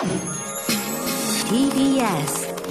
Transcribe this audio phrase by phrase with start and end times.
[0.00, 0.16] TBS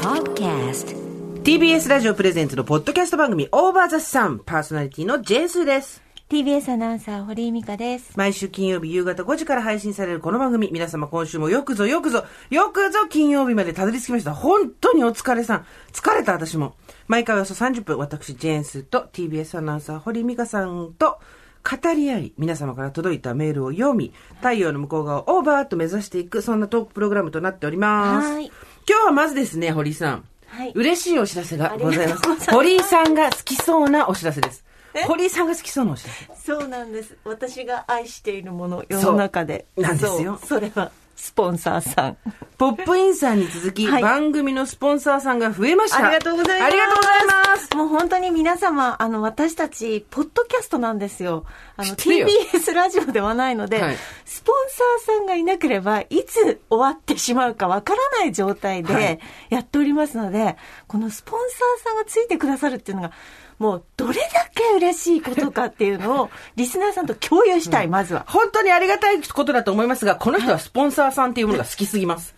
[0.02, 0.98] Podcast
[1.44, 6.02] TBS ラジオプレゼンツのポッドキャスト番組オーバーザサンパーソナリティのジェンスーです。
[6.28, 8.14] TBS アナウンサー、堀井美香です。
[8.16, 14.34] 毎週金曜日夕方5時から配信されるこの番組、皆様今週もよくぞよくぞ、よくぞ金曜日までたどり着きました。
[14.34, 15.66] 本当にお疲れさん。
[15.94, 16.74] 疲れた私も。
[17.08, 21.20] 毎回およそ30分、私、ジェーンスと TBS アナウンサー、堀井美香さんと
[21.64, 28.28] 語り合い、皆様から届いたメールを読み、太陽の向こう側をオーバーと目指していく、そんなトークプログラムとなっております。
[28.28, 28.52] はい
[28.90, 30.24] 今日はまずですね、堀井さん。
[30.48, 32.36] はい嬉しいお知らせがございますま。
[32.38, 34.66] す堀井さんが好きそうなお知らせです。
[35.06, 36.44] 堀井さんが好きそうなお知らせ。
[36.44, 37.16] そうなんです。
[37.24, 39.68] 私が愛しているもの、世の中で。
[39.78, 42.18] なんですよそれは、スポンサーさん。
[42.58, 46.08] ポップインさんに続き、はい番組のスポンサーさんが増えました。
[46.08, 46.68] ありがとうございます。
[46.68, 47.76] ありがとうございます。
[47.76, 51.44] もう本当に皆様、あの、私たち、ポッドキャストなんですよ。
[51.76, 60.56] あの、TBS ラジオではないので、はいスポンサーさんがいなければ、いつ終わってしまうかわからない状態はいでやっておりますので、
[60.88, 63.12] このスポンサーさんがついてくださるっていうのが、
[63.60, 68.26] もう、どれだけ嬉しいことかっていうのを、リスナーさんと共有したい、まずは。
[68.28, 72.34] 本当にありがたいことだと思いますが、この人はスポンサーさんっていうものが好きすぎます。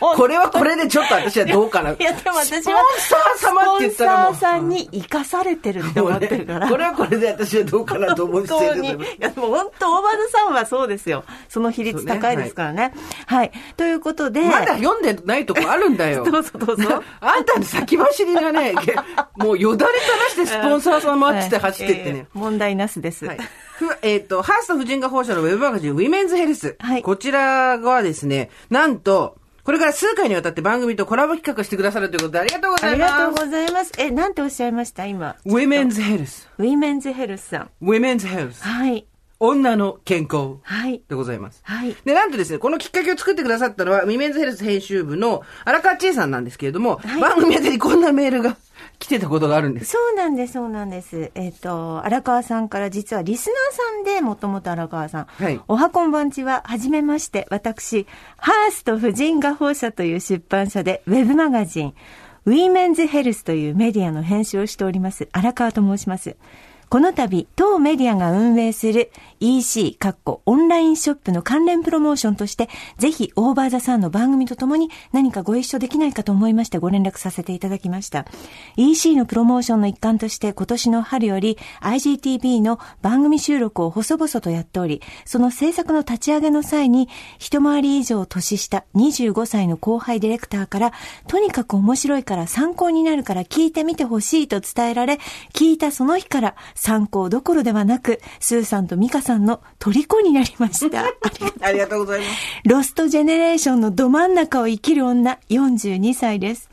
[0.00, 1.90] これはこれでちょっと私はどうかな。
[1.92, 4.34] いや、でも私は、スポンサー様って言ったらもう。
[4.34, 6.68] スポンサーさんに生かされてるって思ってるから。
[6.70, 8.88] これはこれで私はどうかなと思う本当に。
[8.90, 11.24] いや、でも本当、大和田さんはそうですよ。
[11.48, 12.92] その比率高いですからね。
[13.26, 13.52] はい。
[13.76, 14.42] ということで。
[14.42, 16.24] まだ読んでないとこあるんだよ。
[16.30, 18.94] どうぞどうぞ あんたの先走りがね、け
[19.36, 22.26] もうよだれ垂らしてスポンサーさん待って走ってってね。
[22.32, 23.26] えー問題なしです。
[23.26, 23.38] はい。
[23.78, 26.76] ふえっ、と、ハースト婦人科放射のウェブマガジン、ウィメンズヘルス。
[26.78, 29.36] はいこちらはですね、なんと、
[29.68, 33.12] これから数回にわたって番組とコラボ企画してくださるということでありがとうござあいます。
[33.12, 33.92] りがとうございます。
[33.98, 35.04] え、なんておっしゃいました？
[35.04, 35.36] 今。
[35.44, 37.70] Women's Health。Women's Health さん。
[37.82, 38.62] Women's Health。
[38.64, 39.06] はい。
[39.38, 40.54] 女の健康。
[40.62, 41.02] はい。
[41.06, 41.60] でございます。
[41.64, 41.94] はい。
[42.02, 48.56] で、なんとですね、このきっかけを作ってくださったのは、 Women's Health 編集部の荒川千恵さんなんですけれども、はい番組宛てにこんなメールが
[48.98, 49.92] 来てたことがあるんです。
[49.92, 51.30] そうなんです、そうなんです。
[51.34, 55.24] えっ、と、荒川さんから実はリスナーさんで、もともと荒川さん。
[55.26, 58.06] はいおはこんばんちは、はじめまして、私、
[58.36, 61.94] ハースト婦人画報社という出版社で、ウェブマガジン、
[62.44, 66.36] ウィーメンズヘルスというメディアの編集をしております、荒川と申します。
[66.90, 69.10] この度、当メディアが運営する
[69.40, 78.24] EC、かっこオンラインショップの関連プロモーションとして、ぜひオーバーザさんの番組とともに何かご一緒できないかと思いましてご連絡させていただきました。
[78.76, 90.92] EC のプロモーションの一環として今年の春より IGTV の番組収録を細々とやっており、その制作の立ち上げの際に一回り以上年下25歳の後輩ディレクターから、
[91.26, 95.18] とにかく面白いから参考になるから聞いてみてほしいと伝えられ、
[95.52, 101.04] 聞いたその日から参考どころではなく、スーさんとミカさんの虜になりました。
[101.60, 102.30] ありがとうございます。
[102.64, 106.70] ロストジェネレーションのど真ん中を生きる女、42歳です。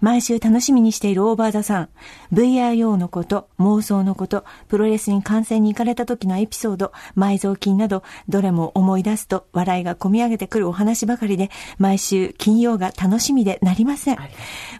[0.00, 1.88] 毎週楽しみにしているオーバーザさん。
[2.32, 14.18] VRO のこと、妄想のこと、プロレスに観戦に行かれた時のエピソード、埋蔵金など、どれも思い出すと笑いが込み上げてくるお話ばかりで、毎週金曜が楽しみでなりません。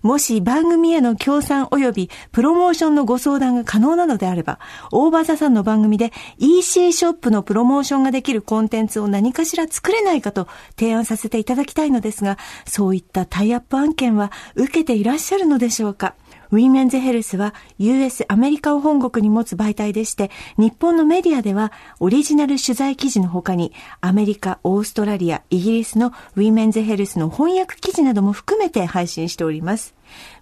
[0.03, 4.59] もし番組への協賛及びプロモーションのご相談が可能なのであれば、
[4.93, 16.15] 大場座さんの番組で EC ショップのプロモーションができるコンテンツを何かしら作れないかと提案させていただきたいのですが、そういったタイアップ案件は受けていらっしゃるのでしょうか？
[16.51, 29.95] ウィメンズヘルスは US アメリカを本国に持つ媒体でして、日本のメディアではオリジナル取材記事の他に、アメリカ、オーストラリア、イギリスの Women's Health の翻訳記事なども含めて配信しております。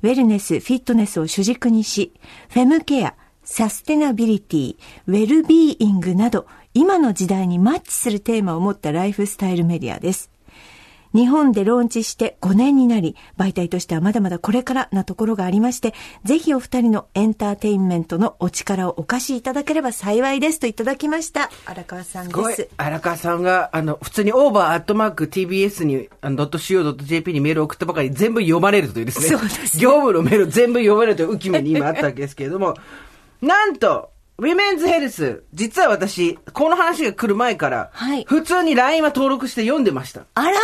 [0.03, 2.13] ウェルネス、フィットネスを主軸にし、
[2.51, 4.77] フェムケア、サステナビリティ、
[5.07, 10.34] ウェルビーイングなど、今の時代にマッチするテーマを持ったライフスタイルメディアです。
[11.15, 15.95] 日本でローンチして5年になり、媒体としてはまだまだこれからなところがありまして、
[16.25, 21.51] ぜひお二人のエンターテインメントのお力をお貸しいただければ幸いですといただきました。
[21.67, 22.69] 荒川さんです。。
[22.77, 29.29] 荒川さんが、あの、普通にオーバーアットマーク TBS に、あの、.co.jp にメールを送ったばかりに全部読まれるというですね。
[29.39, 32.75] そうです業務のメールを全部読まれるという憂き目に今あったわけですけれども、
[33.41, 40.25] なんと、ウィメンズヘルス、実は私、この話が来る前から、はい普通に LINE は登録して読んでました。
[40.35, 40.59] あら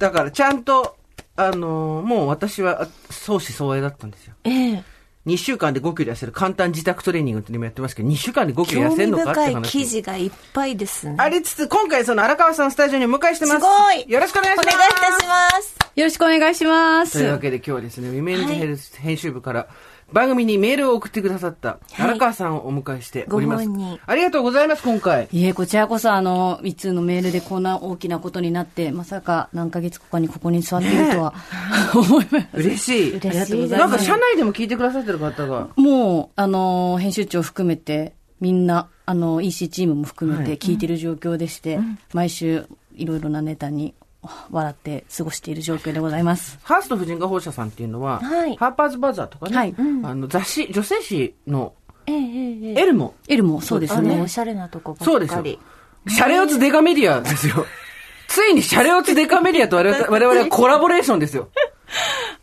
[0.00, 0.96] だから、ちゃんと、
[1.36, 4.34] あのーもう私は、あ相思相愛だったんですよ。
[4.44, 4.84] ええ。
[5.26, 9.70] 2週間で5キロ痩せる簡単自宅トレーニングってもやってますけど、2週間で5キロ痩せるのかって深い話。
[9.70, 11.16] 記事がいっぱいですね。
[11.18, 13.60] ありつつ、今回その荒川さんスタジオにお迎えしてます。
[13.60, 14.74] すごいよろしくお願いします。
[14.74, 15.76] お願いいたします。
[15.94, 17.12] よろしくお願いします。
[17.12, 19.68] というわけで今日はですね、ウィメンズヘルス編集部から
[20.12, 23.66] 番組にメールを送ってくださったはい荒川さんをお迎えしております。
[23.66, 25.28] ご本人ありがとうございます、今回。
[25.30, 31.34] いえ、こちらこそ、あの、一通のメールでこんな大きなことになって、まさか何ヶ月後かにここに座っているとは、
[31.94, 33.16] 思いま嬉しい。
[33.16, 35.68] 嬉しいありがとうございなんか社内でも聞いてくださってる方が。
[35.76, 41.78] もう、あの、編集長含めて、みんな、あの、EC チームも含めて聞いてる状況でして、
[42.12, 42.66] 毎週、
[42.96, 43.94] いろいろなネタに
[44.50, 46.58] 笑って過ごしている状況でございます。
[46.62, 51.74] ハースト婦人科放射さんっていうのは、はいハーパーズバザーとかね、はいあの雑誌、女性誌の
[52.06, 53.14] ええええええエルモ。
[53.28, 54.26] エルもそうですあの、ねお。
[54.26, 55.10] しゃれなとこばっかり。
[55.10, 55.44] そうですよ。
[56.08, 57.66] シャレオツデカメディアですよ。
[58.28, 61.48] ついにシャレオツデカメディアと我々 我々はコラボレーションですよ。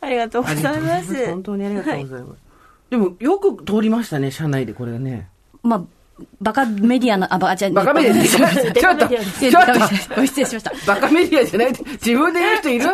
[0.02, 1.26] ありがとうございます。
[1.28, 2.40] 本当にありがとうございます。
[2.90, 5.30] でも、よく通りましたね、社内でこれがね。
[5.64, 8.24] まあ、バカメディアな、あ、バカ、じゃあバカメディア。
[8.24, 9.22] ちょっと、デカメディア。
[9.22, 10.72] いやちょっと、ご失礼しました。
[10.86, 11.72] バカメディアじゃない。
[11.72, 12.86] って、自分で言う人いる？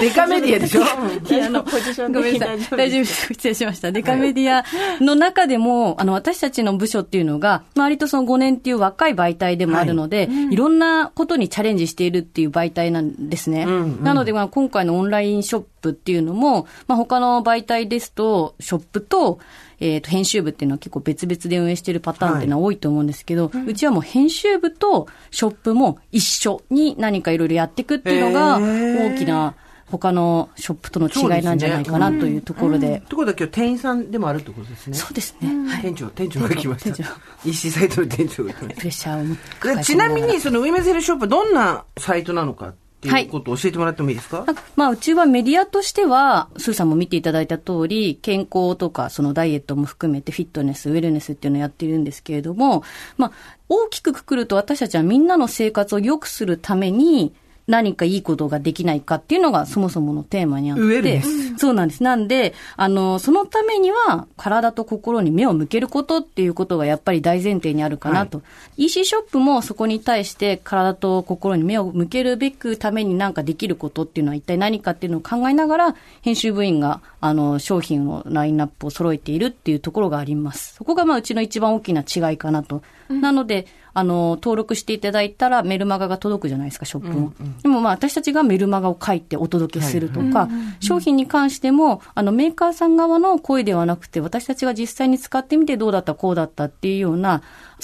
[0.00, 0.82] デカメディアでしょ？
[0.82, 2.58] いや、あの、ポジションごめんなさい。
[2.76, 3.26] 大丈夫です。
[3.32, 3.92] 失礼しました。
[3.92, 4.64] デカメディア
[5.02, 13.64] の中でも、あの、私たちの部署っていうのが、まあ割とその5年っていう若い媒体でもあるので、いろんなことにチャレンジしているっていう媒体なんですね。
[14.02, 19.38] なので、まあ今回のオンラインショップっていうのも、まあ他の媒体ですと、ショップと、
[19.80, 29.54] えっ、と、編集部っていうのは結構別々で運営しているパターンっていうのは多いと思うんですけど、うちはもう編集部とショップも一緒に何かいろいろやっていくっていうのが、大きな
[29.86, 32.98] 他のショップとの違いなんじゃないかなというところで。
[32.98, 34.96] ってことは今日店員さんでもあるってことですね。
[34.96, 35.68] そうですね。
[35.68, 35.82] はい。
[35.82, 37.16] 店長、店長が来ました。
[37.44, 42.74] EC サイトの店長が来ましプレッシャーをちなみに、そのウィメンズヘルショップどんなサイトなのか
[43.08, 52.84] っていうことを教えてもらってもいいですか、あまあ、うちはメディアとしては、スーさんも見ていただいた通り、健康とか、そのダイエットも含めて、フィットネス、ウェルネスっていうのをやっているんですけれども、
[53.16, 53.32] まあ、
[53.68, 57.34] 大きくくくると私たちはみんなの生活を良くするために、
[57.66, 61.22] 何かいいことができないかっていうのがそもそものテーマにあって
[61.56, 62.02] そうなんです。
[62.02, 68.42] なんで、あの、そのためには、体と心に目を向けることっていうことがやっぱり大前提にあるかなと。
[68.76, 80.74] EC ショップもそこに対して体と心に目を向けるべくためになんかできることっていうのは一体何かっていうのを考えながら、編集部員が、あの、商品のラインナップを揃えているっていうところがあります。
[80.74, 82.82] そこがまあうちの一番大きな違いかなと。
[83.08, 87.32] なので、あの、登録していただいたらメルマガが届くじゃないですか、ショップも。
[87.62, 90.48] でもまあ私たちがメルマガを書いてお届けするとか、
[90.80, 97.42] 商品に関しても、あのメーカーさん側の声ではなくて、私たちが実際に使ってみてどうだった、こうだったっていうような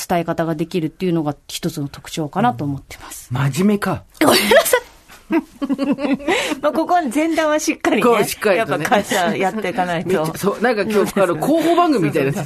[0.08, 3.28] 伝え方ができるっていうのが一つの特徴かなと思ってます。
[3.32, 4.04] 真面目か。
[6.62, 8.24] まあ、ここは前段はしっかりね。
[8.24, 10.36] しっかりとねやっぱ会社やっていかないと。
[10.36, 12.42] そう、なんか今日、あの、広報番組みたいな。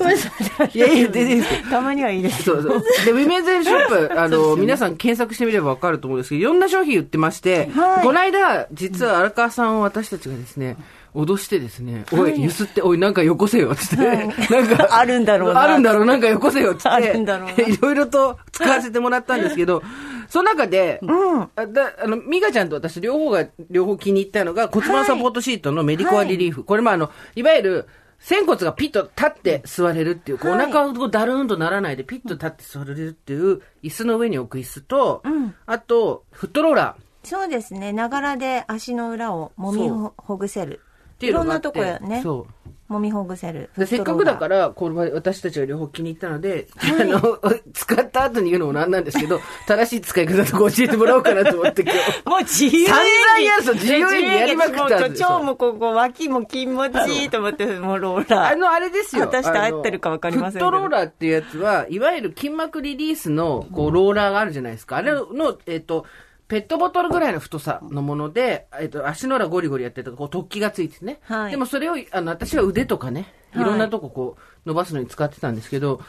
[0.73, 2.43] いやいや、全然たまにはいいです。
[2.43, 2.82] そうそう。
[3.05, 10.76] で、ウィメンズヘルショップ、あの、皆さん検索してみればわかると思うんですけど、いろんな商品売ってまして、はいこの間、実は荒川さんを私たちがですね、
[11.14, 15.62] 脅してですね、おい、ゆすって、おい、なんかよこせよ、つって、なんか、 あるんだろうな。
[15.62, 17.52] あるんだろう、なんかよこせよ、つって、あるんだろうな。
[17.52, 19.82] いろいろと使わせてもらったんですけど、
[20.28, 21.42] その中で、うん。
[21.42, 26.64] あだあの、ミカちゃんと私両方が、両方気に入ったのが骨盤サポートシートのメディコアリリーフ。
[26.64, 27.88] これもあの、いわゆる、
[28.18, 35.54] 仙骨がピッと立って座れるっていう、こうおはい腹をだるーんとならないでピッと立って座れるっていう椅子の上に置く椅子と、ん。
[35.66, 37.28] あと、フットローラー。
[37.28, 37.92] そうですね。
[37.92, 40.80] ながらで足の裏を揉みほほぐせる。
[41.22, 42.22] っていうのがあっていろんなとこやね。
[42.22, 42.69] そう。
[42.92, 43.70] 揉みほぐせる。
[43.76, 47.38] でせっかくだから、これは私たちが両方気に入ったので、あの、
[47.72, 51.98] 使った後に言うのもなんなんですけど、正しい使い方とか教えてもらおうかなと思って今日。
[52.28, 58.52] もう自由散々やると自由にやりまくったんですよ腸もここ、脇も気持ちいいと思って、 もうローラー。
[58.52, 59.26] あの、あれですよ。
[59.26, 64.96] 果たして合ってるか分かりませんフットローラーっていうやつは、いわゆる筋膜リリースの、こう、ローラーがあるじゃないですか。
[64.96, 66.05] あれの、えっ、と、
[66.52, 71.18] ペットボトルぐらいの太さのもので、えっ、と、足の裏ゴリゴリやってると、こう、突起がついててね。
[71.22, 71.50] はい。
[71.50, 73.58] でもそれを、あの、私は腕とかね、い。
[73.58, 76.02] ろんなとここう、伸ばすのに使ってたんですけど、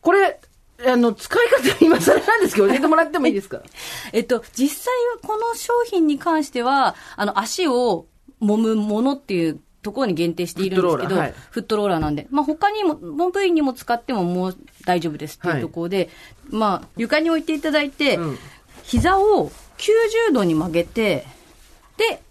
[0.00, 0.38] これ、
[0.86, 3.60] あの、使い方、今更なんですけど、教えてもらってもいいですか？
[4.14, 8.06] えっと、実際はこの商品に関しては、あの、足を
[8.40, 11.34] 揉むものっていうところに限定しているんですけど、フットローラーはい。
[11.50, 16.08] フットローラーなんで、まあ他にも、の部位にも使ってももう大丈夫ですっていうところで、
[16.50, 18.38] まあ床に置いていただいて、うん。
[18.84, 19.50] 膝を
[19.82, 21.26] 90度に曲げて、
[21.96, 22.22] で、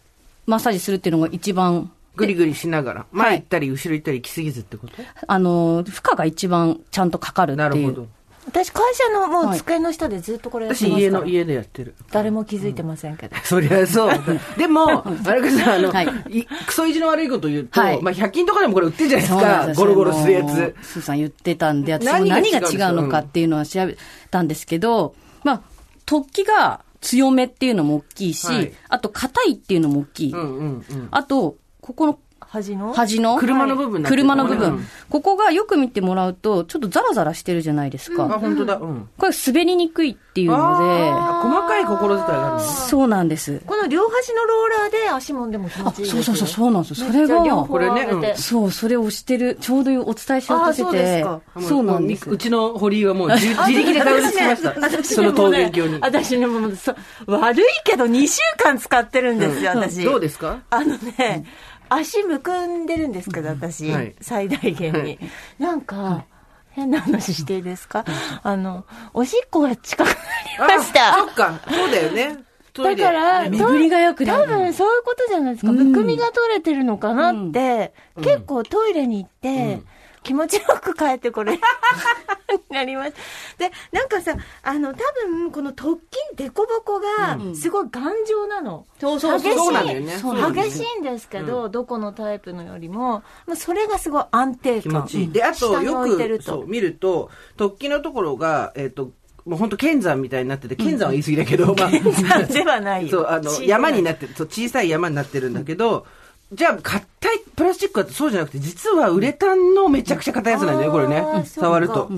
[0.46, 3.06] マッサージするっていうのが一番、ぐりぐりしながら。
[3.12, 4.94] 前行ったり、後ろ行ったり、行き過ぎずってこと？
[5.28, 7.70] あの、負荷が一番ちゃんとかかるっていう。
[7.70, 8.08] なるほど。
[8.48, 11.02] 私、会社のもう机の下でずっとこれやって私、ますから。
[11.02, 11.94] 家の、家でやってる。
[12.12, 13.36] 誰も気づいてませんけど。
[13.44, 14.20] そりゃそう。
[14.58, 19.86] でも、荒川さん、あの、はいいクソ意地の悪いこと言うと、はいまあ、100均とかでもこれ売ってるじゃないですか。
[19.86, 20.76] ゴロゴロするやつ。
[20.82, 23.96] スーさん言ってたんで、私も何が違うのかっていうのは調べ
[24.32, 25.62] たんですけど、まあ、
[26.06, 30.34] 突起が強めっていうのも大きいし、はいあと硬いっていうのも大きい。
[30.34, 31.08] うんうんうん。
[31.12, 32.20] あと、ここの
[32.52, 32.94] 端の？
[32.94, 33.38] 端の？
[33.38, 38.24] 車の部分になってる車の部分、うんここがよく見てもらうと、ちょっとザラザラしてるじゃないですか。
[38.24, 38.76] あ、本当だ。
[38.78, 39.10] うん。
[39.18, 42.74] これ滑りにくいっていうのあ細かい心遣いがあるで、ね。
[42.88, 43.62] そうなんです。
[43.66, 47.08] この両端のローラーで足もんでも気持ちいいそうそうそう、そうなんですよ。
[47.08, 52.38] それが、これねそう、それをしてる、ちょうどお伝えしようとしててか、そうなんですもうう。
[52.38, 55.04] ちの堀井はもう自自力でたどり着きました。
[55.04, 56.00] その桃源郷に。
[56.00, 56.96] 私ね、もうそ
[57.28, 60.06] 悪いけど2週間使ってるんですよ、私。
[60.06, 60.60] どうですか？
[60.70, 61.44] あのね、
[61.94, 64.16] 足むくんでるんですけど、私、はい。
[64.22, 65.20] 最大限に。
[65.60, 66.26] なんか、
[66.72, 68.06] 変な話していいですか？
[68.44, 71.14] あの、おしっこが近くなりました。
[71.14, 71.60] あそっか。
[71.70, 72.38] そうだよね。
[72.74, 75.74] だから、巡りが良くなる多分そういうことじゃないですか。
[75.74, 79.82] むくみが取れてるのかなって、結構トイレに行って、
[80.24, 81.60] 気持ちよく帰ってこれ、
[82.70, 83.14] なります。
[83.58, 84.98] で、なんかさ、あの、多
[85.28, 86.02] 分、この突起
[86.36, 88.86] デコボコが、すごい頑丈なの。
[89.00, 90.14] そう激しいそうなんだよね
[90.62, 94.82] 激しいんですけど、どこのタイプのよりも、まあ、それがすごい安定感。
[94.82, 95.32] 気持ちいい。
[95.32, 96.68] で、あと、よく、そう、と。
[96.68, 99.12] 見ると、突起のところが、えっと、
[99.46, 103.10] もう本当剣山みたいになってて、剣山は言い過ぎだけど、まあ、ではないよ。
[103.18, 106.06] そう、あの、山になってる、そう、小さい山になってるんだけど、
[106.54, 107.00] じゃあ、硬
[107.34, 111.24] いプラスチックはそうじゃなくて、実はウレタンのめちゃくちゃ硬いやつなんだよ、これね。
[111.46, 112.10] 触ると。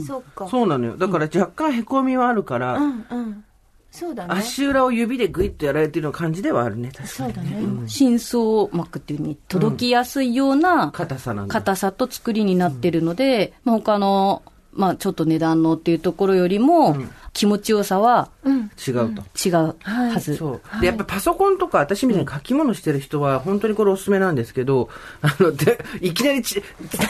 [0.49, 0.97] そうなのよ。
[0.97, 3.43] だから若干凹みはあるから、うんうん。
[3.91, 4.33] そうだね。
[4.33, 7.33] 足裏を指でグイッとやられてるような感じではあるね、確かに。
[7.33, 7.87] そうだね。
[7.87, 11.53] 深層膜っていう風に届きやすいような硬さなんだ。
[11.53, 14.41] 硬さと作りになってるので、まあ、他の、
[14.75, 16.97] まあ、ちょっと値段のっていうところよりも、
[17.33, 18.71] 気持ちよさはうん。
[18.87, 19.23] 違うと。
[19.43, 19.75] 違う。
[19.81, 20.35] はず。
[20.35, 20.81] そう。
[20.81, 24.89] で、やっぱパソコンとか私みたいに書き物してる人は本当にこれおすすめなんですけど、
[25.21, 26.61] あの、で、いきなりち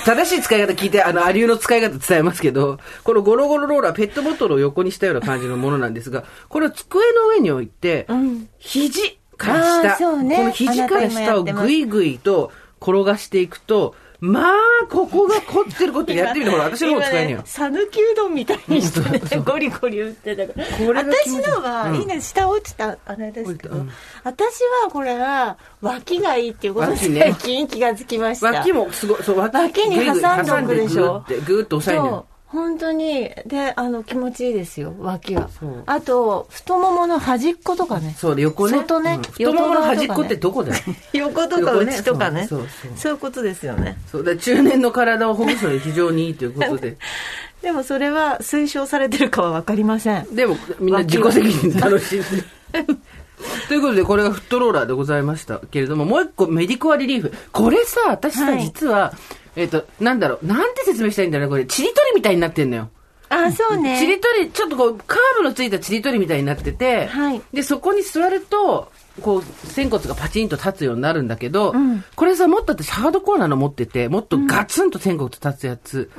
[0.05, 8.47] 正しい使い方聞いて、あの、アリューの使い方伝えますけど、このゴロゴロローラー、ペットボトルを横にしたような感じのものなんですが、これを机の上に置いて、ん。
[8.59, 10.35] 肘から下、ね。
[10.37, 12.51] この肘から下をぐいぐいと
[12.81, 14.53] 転がしていくと、まあ、
[14.89, 17.41] ここが凝ってることやってみて、ほら、私の方使えんのよ。
[17.43, 20.65] さぬきうどんみたいにしてね、ゴリゴリ打ってたから。
[21.03, 23.89] 私のは、うんいいね、下落ちた、あれですけど、うん
[24.23, 28.51] 私はこれは、脇がいいっていうことで脇ね最近気がつきました。
[28.51, 32.23] 脇もすごい、そう、脇脇に挟んどくでしょぐーっと押さえる。
[32.53, 35.49] 本当に、で、あの、気持ちいいですよ、脇は。
[35.87, 38.15] あと、太ももの端っことかね。
[38.15, 38.77] そうで、横ね。
[38.77, 40.83] 外ねうん太ももの端っこってどこだよ。
[41.13, 42.45] 横とか内とかね。
[42.47, 43.97] そうそういうことですよね。
[44.11, 46.95] そうだ中年の体をほぐすのに非常にいいということで。
[47.63, 50.35] でもそれは推奨されてるかはわかりません。
[50.35, 52.25] でも、みんな自己責任で楽しんで。
[53.67, 57.33] ということで、これがフットローラーでございましたけれども、もう一個メディコアリリーフ。
[57.51, 59.13] これさ、私さ、はい実は、
[59.55, 61.65] えっ、と、なんだろう、なんて説明したらいいんだろうね、これ。
[61.65, 62.89] ちりとりみたいになってんのよ。
[63.29, 63.99] あ、そうね。
[63.99, 68.91] ちりとり、ちょっとこう、カーブのついたちりとりみたいになってて、はいで、そこに座ると、
[69.21, 76.11] こう、仙骨がパチンと立つようになるんだけど、んこれさ、もっと私ハードコアなの持ってて、もっとガツンと仙骨立つやつ。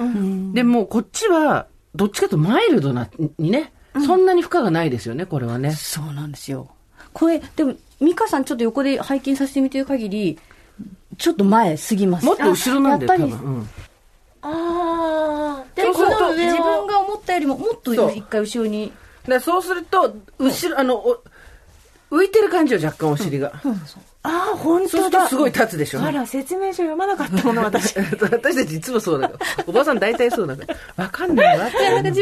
[0.53, 3.73] で、もうこっちは、どっちかとマイルドな、にね、
[4.07, 5.73] そんなに負荷がないですよね、これはね。
[5.73, 6.69] そうなんですよ。
[7.13, 10.39] これ、でも、美香さんちょっと横で拝見させてみてる限り、
[11.19, 12.27] ちょっと前すぎます。
[12.27, 13.57] もっと後ろなんだよ、あやっぱり多分。
[13.57, 13.69] うん
[14.47, 15.65] ああ。
[15.75, 18.93] で、そうそうこの上を自分が思ったよりももっと一回後ろに。
[19.41, 21.23] そうすると、後ろ、あの、お
[22.11, 23.49] 浮いてる感じよ、若干お尻が。
[23.49, 23.87] ああ、本当だ。
[23.87, 24.03] そう
[24.89, 26.03] するとすごい立つでしょ。
[26.03, 27.95] あら、説明書読まなかったもの、私。
[28.21, 29.65] 私たちいつもそうだから。
[29.67, 30.63] おばさん大体そうだか
[30.97, 31.05] ら。
[31.05, 31.65] わかんないわ。
[31.65, 32.13] なんか自分が思っ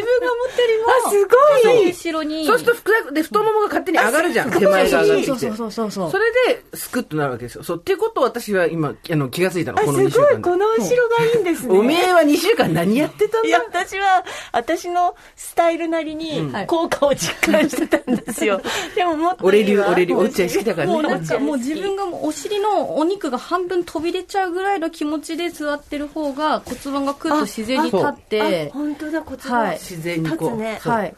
[0.56, 1.26] たよりも、あ、す
[1.64, 1.90] ごい。
[1.90, 2.46] 後ろに。
[2.46, 2.78] そうすると
[3.08, 4.50] ふで、太ももが勝手に上がるじゃん。
[4.50, 5.26] 手前が上がってきて。
[5.26, 7.62] そうそうそうそうそうそれで、スクッとなるわけですよ。
[7.62, 7.76] そう。
[7.78, 9.78] っていうことを私は今、あの、気がついたの。
[9.80, 10.40] あ、この2週すごい。
[10.40, 11.78] この後ろがいいんですね。
[11.78, 18.60] おめえは2週間何やってたんいや、だ私は、私のスタイルなりにはい効果を実感してたんですよ。
[18.94, 20.92] でももっと俺流、俺流、落合好きだからね。
[20.92, 29.58] もうなんかもう自分がもうお尻のお肉が半分飛び出ちゃうぐらいの気持ちで座ってる方が骨盤がクッと自然に立ってあ、本当だ、こちら。
[29.58, 30.30] はい自然に。
[30.30, 31.14] 立つねはい。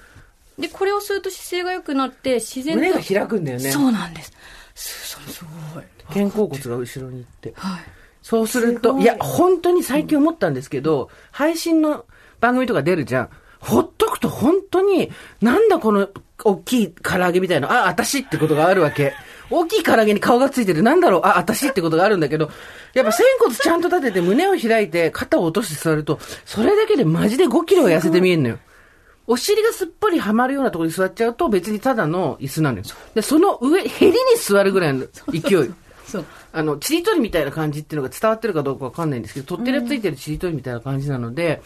[0.58, 2.80] で、これをすると姿勢が良くなって自然と。
[2.80, 3.70] 胸が開くんだよね。
[3.70, 4.32] そうなんです。
[4.74, 5.84] すごい。
[6.08, 7.52] 肩甲骨が後ろに行って。
[7.56, 7.80] はい。
[8.22, 12.06] そうすると、いや、本当に最近思ったんですけど、配信の
[12.40, 13.30] 番組とか出るじゃん。
[13.60, 16.08] ほっとくと本当に、なんだこの
[16.42, 19.14] 大きい唐揚げみたいな、あ、私ってことがあるわけ。
[19.54, 22.50] 大きい唐揚げに顔がついてる、なんだろう、あ、私ってことがあるんだけど、
[22.92, 28.58] やっぱ仙骨ちゃんと立てて胸を開いて肩を落として座ると、それだけでマジで5キロが痩せて見えるのよ。
[29.26, 32.84] お尻がすっぽりはまるようなところに座っちゃうと別にただの椅子なのよ。
[33.14, 35.72] で、その上、ヘリに座るぐらいの勢い。
[36.06, 36.24] そう。
[36.52, 41.62] あの、ちりとりみたいな感じっていうのが伝わってるかどうかわかんないんですけど、取っ手がついてるちりとりみたいな感じなので、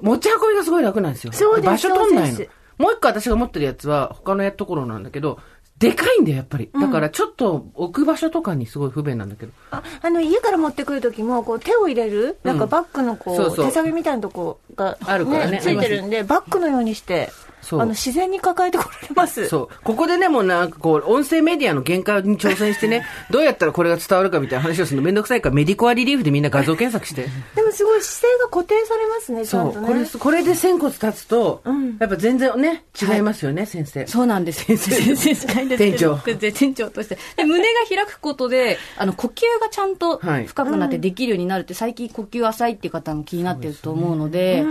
[0.00, 1.32] 持ち運びがすごい楽なんですよ。
[1.32, 2.40] そうです場所取んないの。
[2.78, 5.38] もう一個私が持ってるやつは他のやところなんだけど、
[5.82, 6.70] でかいんだよ、やっぱり。
[6.72, 9.52] だからちょっと置く場所とかにすごい不便なんだけど。
[9.72, 17.30] ああの、家から持ってくるときも、こう、手を入れる、なんかバッグのこう、そうそう手提げみたいなとこが、あるからねついてるんで、バッグのようにして、
[17.70, 19.46] あの、自然に抱えてこられます。
[19.48, 19.84] そう。
[19.84, 27.22] ここでね、もうなんかこう、音声メディアの限界に挑戦してね、 どうやったらこれが伝わるかみたいな話をするのめんどくさいから、メディコアリリーフでみんな画像検索して。
[27.54, 29.70] でもすごい姿勢が固定されますね、ちゃそう。
[29.70, 29.86] んとね。
[29.86, 34.06] これ、これで仙骨立つと、んやっぱ全然ね、違いますよね、先生。
[34.06, 34.64] そうなんです。
[34.64, 37.18] 先生、先生店長店長として。
[37.36, 44.64] で、胸が開くことで、あの、呼吸がちゃんとはい深くなってできるようになるって、最近呼吸浅いっていう方も気になってると思うので、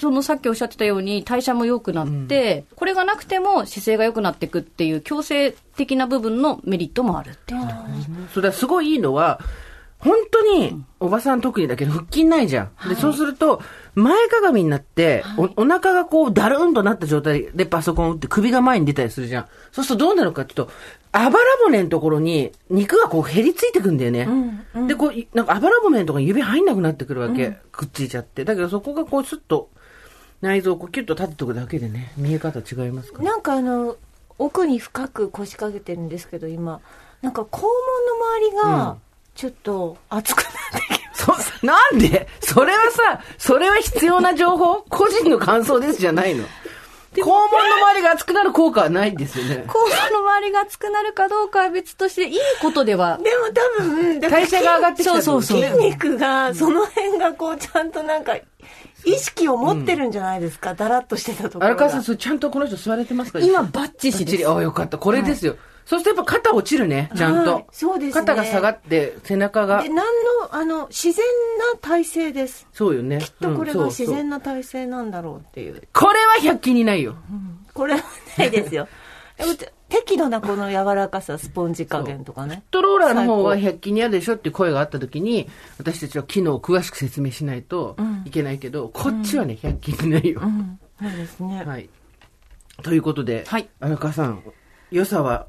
[0.00, 7.60] そのさっきおっしゃってたように代謝も良くなって、これがなくても姿勢が良くなっていくっていう強制的な部分のメリットもあるっていう。
[8.32, 9.40] それはすごいいいのは、
[9.98, 12.88] 本当に、おばさん特にだけど、腹筋ないじゃん。
[12.88, 13.60] で、そうすると、
[13.96, 19.46] 前かがみになって、お、お腹がこう、だるんとなった状態でパソコンを打って首が前に出たりするじゃん。
[19.72, 20.70] そうするとどうなるかっていうと、
[21.10, 24.28] あばら骨のところに肉がこう減りついてくんだよね。
[24.86, 27.58] で、こう、いなんかあばら骨のところに指入んなくなってくるわけ。
[27.72, 28.44] くっついちゃって。
[28.44, 29.70] だけどそこがこう、スッと、
[30.40, 33.24] 内臓をこうキュッと立てとくだけでね、見え方違いますから。
[33.24, 33.96] なんかあの、
[34.38, 36.80] 奥に深く腰掛けてるんですけど、今。
[37.22, 37.72] なんか肛門の
[38.36, 38.96] 周りが、
[39.34, 40.52] ちょっと熱くなっ
[40.88, 41.34] てきそ、
[41.66, 42.28] なんで？
[42.40, 44.84] それはさ、それは必要な情報？
[44.88, 46.44] 個人の感想ですじゃないの。
[47.14, 47.34] 肛門
[47.68, 49.64] の周りが熱くなる効果はないんですよね。
[49.66, 53.18] 肛門の周りが熱くなるかどうかは別として、いいことでは。
[53.18, 53.46] でも
[53.78, 58.36] 多分、代謝が上がってきたそうそうそう筋肉が、その辺がこう、ちゃんとなんか、
[59.08, 61.66] 意識を持ってるんじゃないですか、だらっとしてたところが。
[61.66, 63.40] 荒川さん、ちゃんとこの人座れてますか？
[63.40, 64.48] 今、バッチシです。
[64.48, 64.98] ああ、よかった。
[64.98, 65.56] これですよ。
[65.84, 67.54] そうするとやっぱ肩落ちるね、ちゃんと。
[67.54, 69.88] はいそうですね肩が下がって、背中がで、。
[69.88, 70.04] 何の、
[70.50, 71.24] あの、自然
[71.72, 72.66] な体勢です。
[72.72, 73.18] そうよね。
[73.20, 75.82] きっとこれが自うんそうそう然な体勢なんだろうっていう。
[75.94, 77.16] これは100均にないよ。
[77.72, 78.02] これは
[78.36, 78.86] ないですよ。
[79.88, 82.62] 適度なこの柔らかさ、スポンジ加減とかね。
[82.70, 90.40] トローラーの方は最高100均にあるでしょっていう声があった時に、私たちは機能を詳しく説明しないといけないけど、こっちはね、100均にないよ。
[90.42, 90.78] うん。
[91.00, 91.64] そうですね。
[91.64, 91.88] はい。
[92.82, 94.42] ということで、はい荒川さん、
[94.90, 95.46] 良さは、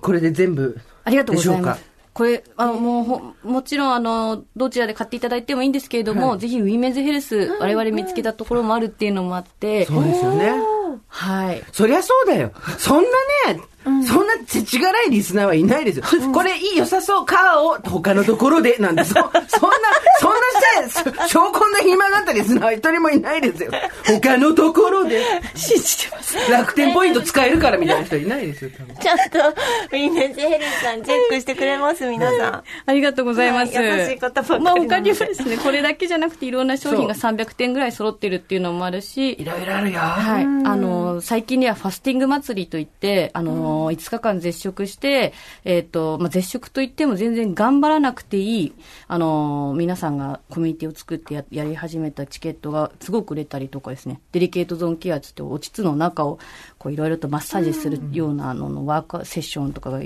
[0.00, 1.87] これで全部ありがとうございます。
[2.18, 10.50] これ、あの、もうほ、もちろん、あの、どちらで買っていただいてもいいんですけれども、はいぜひ、ウィメンズヘルス、我々見つけたところもあるっていうのもあって、そうですよね。
[11.06, 11.62] はい。
[11.70, 12.50] そりゃそうだよ。
[12.76, 13.60] そんなね、
[14.06, 16.04] そんなちちがらいリスナーはいないですよ。
[16.32, 19.28] これいい良さそうかを他のところでなんで、そ、 そんな、
[20.20, 20.30] そん
[20.84, 23.70] なさ、証拠な暇があったリスナーは一人もいないですよ。
[24.06, 25.22] 他のところで。
[25.54, 26.36] 信じてます。
[26.50, 28.96] 楽天ポイント使えるからみたいな人いないですよ、多分。
[28.96, 32.62] ちゃんと、ウィメンズヘルスさんチェックしてくれます、皆さん。
[32.86, 33.76] ありがとうございます。
[33.76, 39.98] はい優しい方ばっかりまあ、他にもですね、これだけじゃなくて、いろんな商品が300点ぐらい揃ってるっていうのもあるし、いろいろあるよ。
[39.98, 40.44] はい。
[40.44, 40.46] あ
[40.76, 45.32] の、最近ではファスティング祭りといって、あの、5日間絶食して、
[45.64, 48.72] えっ、と、まあ、絶食といっても全然頑張らなくていい、
[49.06, 56.38] あの、皆さんがコミュニティを作ってややり始めたチケットがすごく売れたりとかですね、デリケートゾーンケアつって、お膣の中を、
[56.86, 60.00] いろいろとマッサージするような、あの、ワークセッションとかが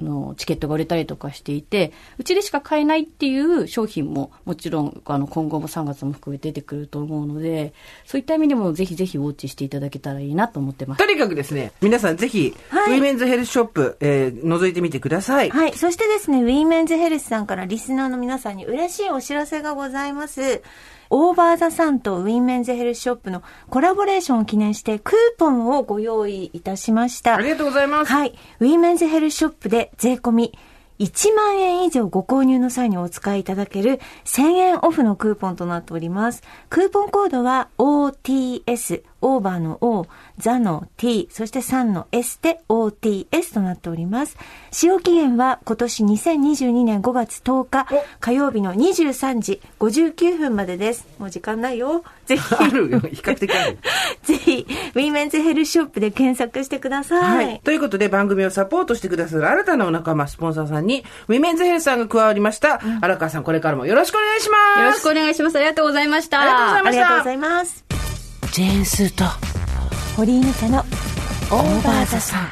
[0.00, 7.72] いのチケットが売れたりとかしていて、うちでしか買えないっていう商品ももちろんあの今後も3月も含めて出てくると思うので、
[8.04, 10.98] そういった意味でもぜひぜひウォッチしていただけたらいいなと思ってます。
[10.98, 15.50] とにかくですね、皆さんぜひ、はいウィメンズヘルスショップ、えー、覗いてみてください。
[15.50, 15.74] はい。
[15.74, 20.62] そしてですね、ウィーメンズヘルスさんからリスナーの皆さんに嬉しいお知らせがございます。
[21.16, 27.36] OVER THE SUN とウィーメンズヘルスショップのコラボレーションを記念してクーポンをご用意いたしました。
[27.36, 28.10] ありがとうございます。
[28.10, 28.34] はい。
[28.58, 30.58] ウィーメンズヘルスショップで税込み
[30.98, 36.42] 1万円以上ご購入の際にお使いいただける1000円オフのクーポンとなっております。
[36.68, 40.06] クーポンコードは OTS、オーバーの O、
[40.38, 44.36] ザの T、そして3の S で OTS となっております。
[44.70, 47.86] 使用期限は今年2022年5月10日
[48.20, 51.06] 火曜日の23時59分までです。
[51.18, 52.04] もう時間ないよ。
[52.26, 52.54] ぜひ。
[52.54, 52.90] ある？
[52.90, 53.78] よ、比較的ある？
[54.22, 57.16] ぜひ、ウィーメンズヘルスショップで検索してくださ。
[57.16, 57.60] はいい。
[57.60, 62.80] ということで番組をサポートしてくださる新たなお仲間、スポンサーさんに、ウィメンズヘルスさんが加わりました。
[63.00, 64.80] 荒川さん、これからもよろしくお願いします。
[64.80, 65.56] よろしくお願いします。
[65.56, 66.40] ありがとうございました。
[66.40, 68.03] ありがとうございまありがとうございます。
[68.54, 69.24] ジェーンスーと、
[70.16, 72.48] 堀井美香のオーバーザさん。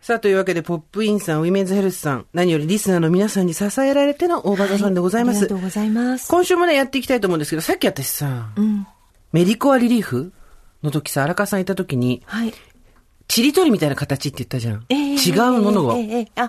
[0.00, 5.36] さあ、というわけで、ポップインさん、ウィメンズヘルスさん、何よりリスナーの皆さんに支えられての大場座さんでございます。
[5.36, 6.28] ありがとうございます。
[6.28, 8.84] 今週もね、やっていきたいと思うんですけど、さっき私さ、うん。
[9.30, 10.32] メディコアリリーフ
[10.82, 12.52] の時さ、荒川さんいた時に、はい。
[13.28, 14.84] ちりとりみたいな形って言ったじゃん。
[14.88, 15.96] ええ違うものを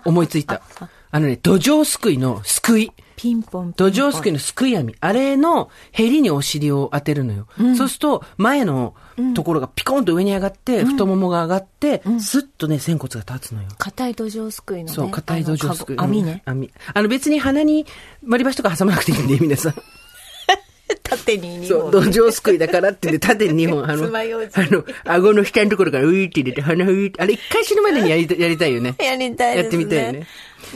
[0.05, 0.63] 思いついた。
[0.79, 2.91] ああのね、土壌すくいのすくい。
[3.15, 3.71] ピンポン。
[3.71, 4.97] 土壌すくいのすくい網。
[4.99, 7.47] あれのヘリにお尻を当てるのよ。
[7.77, 8.95] そうすると、前の
[9.33, 13.69] ところがピコンと上に上がって、太ももが上がって、スッとね、仙骨が立つのよ。
[13.77, 14.93] 硬い土壌すくいのね。
[14.93, 15.97] そう、硬い土壌すくい。
[15.97, 16.43] 網ね。
[16.45, 16.71] うん網。
[16.93, 17.85] あの別に鼻に
[18.27, 19.73] 割り箸とか挟まなくていいんで、皆さん。
[21.03, 28.95] 縦にそう、土壌すくいだからって言って、縦に2本、 あの、あの、顎の下のところからウィーって入れて、鼻ウィーって、あれ一回死ぬまでにやりたやりたいよね。
[29.01, 30.27] やりたいですねやってみたいよね。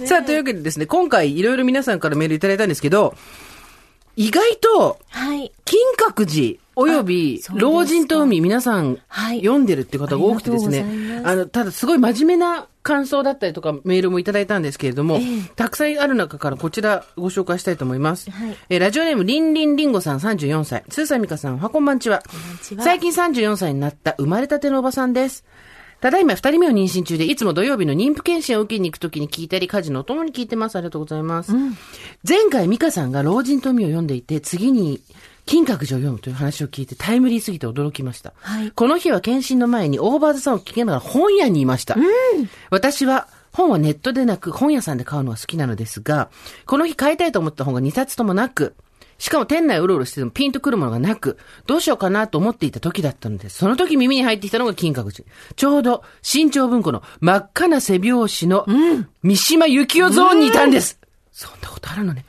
[0.06, 3.16] さあ、というわけでですね、今回いろいろ皆さんからメールいただいたんですけど、
[4.16, 5.52] 意外と、はい。
[5.64, 15.24] 金閣寺、および老人と海、皆さん、はい読んでるって方が多くてですね、あの、ただすごい真面目な感想だったりとかメールもいただいたんですけれども、ええ
[15.56, 18.30] たくさんある中からこちらご紹介したいと思います。
[18.30, 20.84] はいえーラジオネーム、りんりんりんごさん34歳。
[20.90, 22.18] スーサミカさん、おはこんばんちは。
[22.18, 22.22] ん
[22.62, 25.46] ちは最近34歳になった生まれたてのおばさんです。
[26.02, 30.78] ただいま二人目を妊娠中で、いつも土曜日の妊婦検診を受けに行くときに聞いたり、家事のお供に聞いてます。
[30.78, 31.52] ありがとうございます。
[32.28, 35.02] 前回、美香さんが老人と海を読んでいて、次に、
[35.46, 38.34] 金閣寺を読むという話を聞いてタイムリーすぎて驚きました。
[38.42, 41.96] はいこの日は検診の前にオーバーズさんを聞けながら本屋にいました。
[42.70, 46.30] 私は本はネットでなく本屋さんで買うのが好きなのですが、
[46.68, 48.76] この日買いたいと思った本が2冊ともなく、
[49.20, 53.58] しかも店内をうろうろしててもピンとくるものがなく、どうしようかなと思っていた時だったのです。
[53.60, 55.28] その時耳に入ってきたのが金閣寺。
[55.56, 58.66] ちょうど新潮文庫の真っ赤な背表紙の
[59.22, 60.98] 三島由紀夫ゾーンにいたんです。
[61.32, 62.26] そんなことあるのね。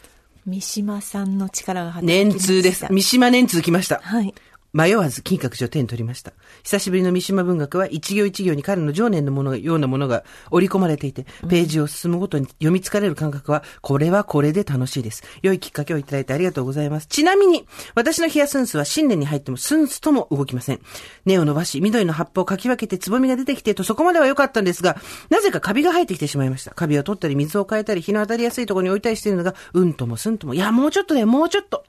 [0.46, 2.87] 三島さんの力が働き年ました通です。
[2.90, 4.00] 三島年通来ました。
[4.03, 4.35] はい。
[4.72, 6.33] 迷わず金閣寺を手に取りました。
[6.62, 15.23] 久しぶりの三島文学は一行一行に彼の情念のものようなものが織り込まれていて、ページを進むごとに読み疲れる感覚は、これはこれで楽しいです。
[15.42, 17.07] 良いきっかけをいただいてありがとうございます。
[17.07, 20.81] ちなみに、私のヒヤスンスは新年に入ってもスンスとも動きません。
[21.25, 24.96] 根を伸ばし、緑の葉っぱをかき分けてつぼみが出てきてとそこまでは良かったんですが、
[25.29, 26.73] なぜかカビが生えてきてしまいました。
[26.73, 31.85] カビを取ったり水を変えたり、日の当たりやすいところに置いたりしているのが、うんともすんとも、いや、もうちょっとだよ、もうちょっと。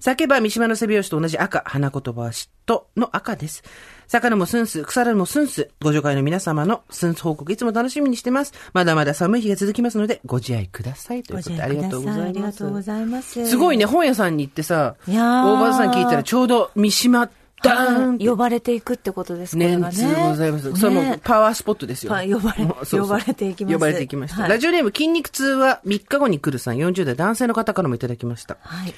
[0.00, 3.64] 叫ば三島の背拍子と同じ赤、花言葉は嫉妬の赤です。
[4.08, 5.70] 魚もスンス、腐るもスンス。
[5.80, 8.52] ご助会の皆様のスンス報告いつも楽しみにしてます。
[8.72, 11.22] まだまだ寒い日が続きますので、ご自愛ください。
[11.22, 12.28] ということで、ありがとうございます。
[12.28, 13.46] ありがとうございます。
[13.46, 17.28] すごいね、本屋さんに行ってさ、大場さん聞いたらちょうど三島、
[17.62, 19.94] ダーン呼ばれていくってことですこれ年がね。
[19.94, 20.76] 通ございます。
[20.76, 22.12] それもねパワースポットですよ。
[22.12, 24.42] はい呼ばれ 呼ばれていきます呼ばれていきました。
[24.42, 28.58] はいラジオネーム筋肉痛は3日後に来るさん、40代男性の方からもいただきました。
[28.60, 28.94] はい。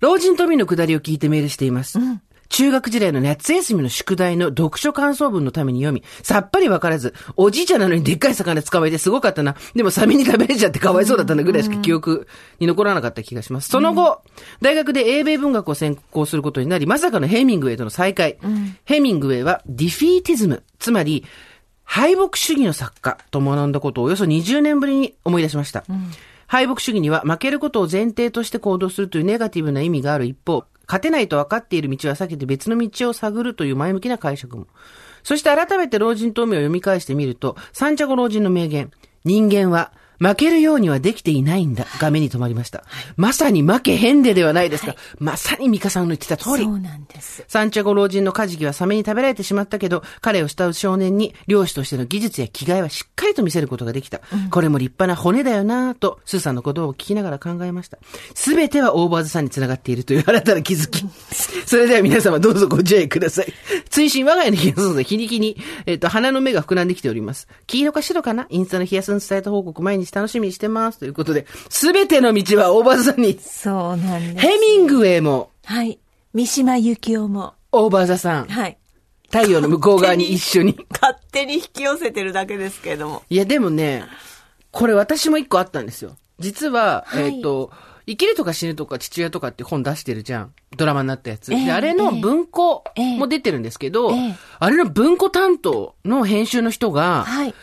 [0.00, 1.98] 老人とみのくだりを聞いてメールしています。
[2.52, 9.56] 中学時代の夏休みの宿題の読書感想文のために読み、さっぱりわからず、おじいちゃんなのにでっかい魚捕まえてすごかったな。
[9.74, 12.28] でもサメに食べれちゃってかわいそうだったなぐらいしか記憶
[12.60, 13.70] に残らなかった気がします。
[13.70, 14.22] その後、
[14.60, 18.38] 大学で英米文学を専攻することになり、まさかのヘミングウェイとの再会。
[18.84, 21.24] ヘミングウェイはディフィーティズム、つまり、
[21.84, 25.84] 敗北主義の作家と学んだことをおよそ20年ぶりに思い出しました。
[26.46, 34.66] 敗北主義には負けることを前提として行動するというネガティブな意味がある一方、勝てないと分かっている道は避けて別の道を探るという前向きな解釈も。
[35.22, 38.90] そして改めて老人と海を読み返してみると、サンチャゴ老人の名言、
[39.24, 42.84] 人間は負けるようにはできていないんだが目に留まりました。
[43.16, 44.94] まさに負けへんでではないですか。
[45.18, 46.70] まさにミカさんの言ってた通りそ。
[46.70, 47.44] うなんです。
[47.48, 54.20] サンチャゴ老人のカジキはサメに食べられてしまったけど、彼を慕う少年に漁師としての技術や気概はしっかりと見せることができた。
[54.50, 57.98] これも立派な骨だよなぁと、スーさんのことを聞きながら考えました。
[58.34, 61.04] すべてはオーバーズさんに繋がっているという 新たな気づき。
[61.66, 63.52] それでは皆様どうぞご自愛ください。
[63.90, 65.56] 追伸我が家の冷やすんで日に日に、
[65.86, 67.48] えっ、と、鼻の目が膨らんできております。
[67.66, 68.46] 黄色か白かな？
[68.50, 70.98] インスタの冷やすん伝えた報告毎日楽しみにしてます。
[70.98, 73.38] ということで、すべての道はオーバーズさんに。
[73.40, 74.46] そうなんです。
[74.46, 75.98] ヘミングウェイも、はい。
[76.34, 77.54] 三島由紀夫も。
[77.72, 78.46] オーバーザさん。
[78.46, 78.78] はい。
[79.30, 80.76] 太陽の向こう側に一緒に。
[80.90, 83.22] 勝手に引き寄せてるだけですけれども。
[83.30, 84.04] いや、でもね、
[84.70, 86.16] これ私も一個あったんですよ。
[86.38, 87.70] 実は、はいえっ、と、
[88.06, 90.52] 生きるとか死ぬとか父親とかって本出してるじゃん。
[90.76, 91.52] ドラマになったやつ。
[91.52, 97.54] ええで、あれの文庫ええも出てるんですけど、ええあれの文庫担当の編集の人が、はい。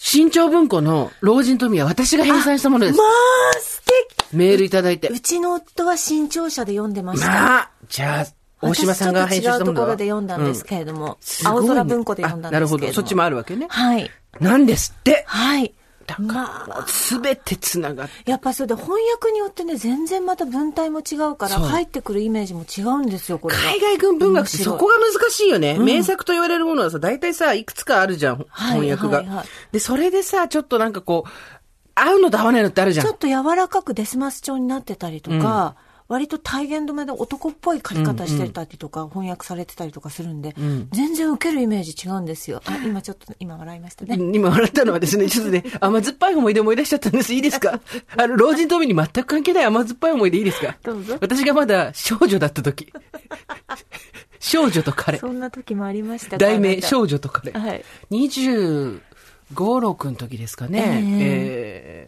[0.00, 2.98] 新潮文庫の老人富は私が編纂したものです。
[2.98, 5.08] まあ、素敵メールいただいて。
[5.08, 7.26] うちの夫は新潮社で読んでました。
[7.26, 8.26] まあ、じゃあ、
[8.62, 12.78] 大島さんが編集したもの違うところわで読んだんですけれども、すごいね青空文庫で読んだんですけれども。
[12.78, 12.92] あなるほど。
[12.92, 13.66] そっちもあるわけね。
[13.68, 14.08] はい。
[14.38, 15.24] なんですって。
[15.26, 15.74] はい。
[16.08, 16.26] だから、
[16.66, 18.30] まあ、すべて繋がって。
[18.30, 23.60] やっぱそれで翻訳によってね、全然また文体も違うから、入ってくるイメージも違うんですよ、これが。
[23.62, 25.78] 海外軍文学ってそこが難しいよね。
[25.78, 31.30] 名作と言われるものはさ、大体さ、いくつかあるじゃん、はい翻訳が、はいはいで、それでさ、ちょっとなんかこう、
[31.94, 33.12] 合うのと合わないのってあるじゃんちょ。
[33.12, 35.76] っと柔らかくデスマス調になってたりとか、
[36.08, 40.54] 割と体言止めで男っぽい書き方してたりとか、翻訳されてたりとかするんで、
[40.92, 42.62] 全然受けるイメージ違うんですよ。
[42.64, 44.16] あ、今ちょっと、今笑いましたね。
[44.34, 47.34] 今笑ったのはですね、ちょっとね、 甘酸っぱい思い出思い出しちゃったんです。
[47.34, 47.78] いいですか？
[48.16, 50.76] あの、老人とに全く関係ない甘酸っぱい思い出いいですか？
[50.82, 52.90] どうぞ私がまだ少女だった時。
[54.40, 55.18] 少女と彼。
[55.18, 56.38] そんな時もありましたか？
[56.38, 57.52] 題名、少女と彼。
[57.52, 57.84] はい。
[58.10, 59.00] 25、
[59.52, 61.02] 6の時ですかね。
[61.20, 62.07] え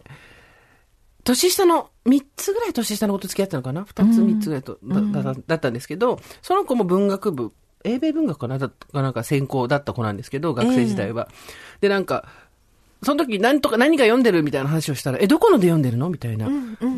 [1.23, 7.51] 年下の、3つぐらい年下の子と付き合ってたのかな ?2 つ、3つぐらいと、だだだったんですけど、その子も文学部、
[7.83, 8.57] 英米文学かな？
[8.57, 11.29] だかなんか専攻だった子なんですけど、学生時代は。
[11.79, 12.25] で、なんか、
[13.03, 16.09] その時何とか何が読んでるみたいな話をしたら、え、どこので読んでるの？
[16.09, 16.49] みたいな。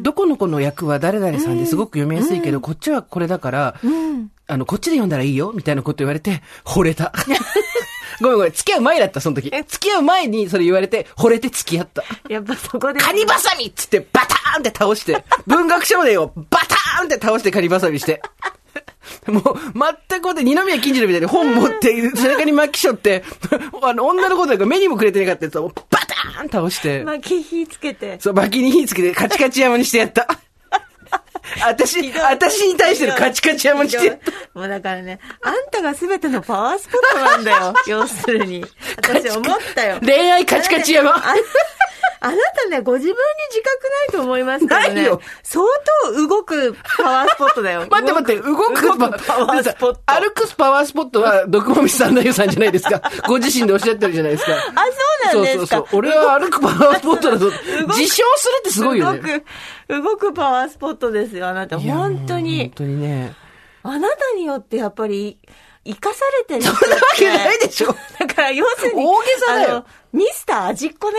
[0.02, 3.76] どこの子の役は誰々さんですごく読みやすいけど、こっちはこれだから、
[4.48, 7.14] あの、こっちで読んだらいいよみたいなこと言われて、惚れた。
[8.21, 9.52] ごめんごめん、付き合う前だった、その時。
[9.67, 12.04] 付き合う前にそれ言われて、惚れて付き合った。
[12.30, 12.99] やっぱそこで。
[12.99, 18.21] カニバサミっつってバターンって倒して、文学少年をバターンって倒してカニバサミして。
[19.28, 23.23] もう、全くこうやって二宮金次郎みたいに本持って、背中に巻きしょって、
[23.82, 28.19] あの、女の子とか目にもくれてなかったやつをバターン倒して、巻き火つけて。
[28.19, 30.28] そう、巻きに火つけてカチカチ山にしてやった。
[31.66, 34.32] 私、私に対してのカチカチ山にしてやった。
[34.60, 37.74] もうだからね、あんたが全てのパワースポットなんだよ。
[37.88, 38.66] 要するに。
[38.98, 40.00] 私思ったよ。
[40.02, 41.12] 恋愛カチカチ山。
[42.24, 43.18] ああなたね、ご自分に
[43.52, 44.94] 自覚ないと思いますけどね。
[44.94, 45.66] ないよ相
[46.06, 47.86] 当動くパワースポットだよ。
[47.92, 50.00] 待って待って、動くパワースポット。
[50.06, 53.02] 歩くパワースポットは、毒もみさんだよさんじゃないですか。
[53.28, 54.54] ご自身でおっしゃってるじゃないですか。
[54.54, 55.34] あ、そうなんですか。
[55.34, 56.00] そうそうそう。
[56.00, 59.44] 俺は歩くパワースポットだと、自称するってすごいよね。
[59.90, 61.78] 動く、動くパワースポットですよ、あなた。
[61.78, 62.72] 本当もう本に。
[62.74, 63.34] 当にね。
[63.84, 65.38] あなたによってやっぱり、
[65.86, 66.74] 生かされてる。
[66.74, 67.88] そんなわけないでしょ。
[68.18, 71.18] だから、要するに、大げさだよミスター味っ子ね。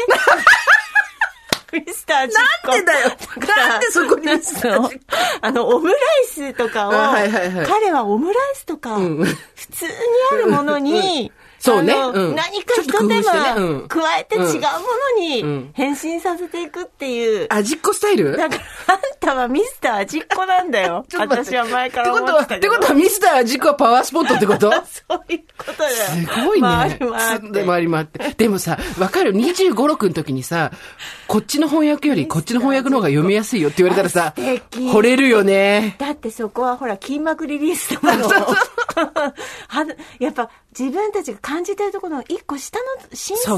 [1.74, 2.18] ミスター。
[2.18, 3.08] なんでだよ。
[3.08, 5.00] なんでそこにミスター
[5.40, 7.66] あの、オムライスとかを、あはいはいはい。
[7.66, 9.18] 彼はオムライスとか、ん。
[9.18, 9.36] 普
[9.68, 9.92] 通に
[10.32, 11.32] あるものに、
[11.64, 14.58] そうねうん何か一手間ん加えて違うもの
[15.16, 17.46] うにん変身させていくっていう。
[17.48, 18.36] 味っ子スタイル？
[18.36, 21.06] だから、あんたはミスター味っ子なんだよ。
[21.08, 22.56] ちょっと待って私は前から思ってことは、ってた。
[22.56, 24.70] ってことはミスター味っ子はパワースポットってこと？
[24.70, 25.94] そういうことだよ。
[25.94, 26.68] すごいね。
[26.68, 28.34] 回り回ってで回り回って。
[28.36, 30.70] でもさ、わかる ?25、6の時にさ、
[31.28, 35.96] こっちの翻訳よりこっちの翻訳の方が読みやすいよって言われたらさ、惚れるよね。
[35.98, 39.34] だってそこはほら、筋膜リリースとかの、 は
[40.18, 43.56] やっぱ自分たちが感じてるところの一個下の真相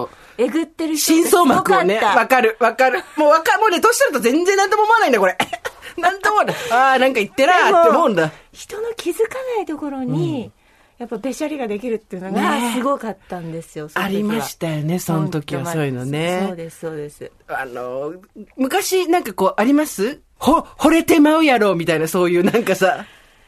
[0.00, 3.02] をえぐってる人真相膜をね、わかる、わかる。
[3.16, 5.36] もうわか、もうね、年取ると全然なんとも思わないんだ、これ。
[5.98, 6.40] なんとも。
[6.70, 8.32] ああ、なんか言ってらーって思うんだ。
[8.52, 10.50] 人の気づかないところに、
[10.96, 16.44] やっぱべしゃりができるっていうのがねすごかったんですよ、その時はありましたよね、その時はそういうのね。
[16.46, 17.30] そうです、そうです。
[17.46, 18.14] あの、
[18.56, 20.20] 昔なんかこう、あります？
[20.38, 23.04] ほ、惚れてまうやろ、みたいな、そういうなんかさ。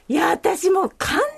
[0.08, 1.30] いや、私もう完全に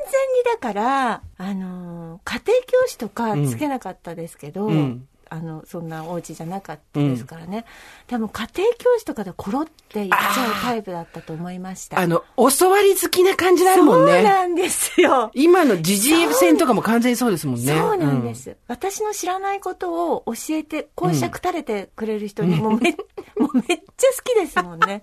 [0.51, 7.65] だから、あのー、家庭教師とかつけなかったですけど、うんあの、そんなお家じゃなかったですからね。
[8.07, 11.99] でも家庭教師とかでコロっていっちゃうタイプだったと思いました。
[11.99, 14.23] あの、教わり好きな感じになるもんそうね。
[14.23, 15.31] なんですよ。
[15.33, 17.75] 今の時事戦とかも完全にそうですもんね。
[17.75, 22.91] そうなんです、私の知らないことを教えて、講釈垂れてくれる人にもうめ、
[23.41, 25.01] もうめっちゃ好きですもんね。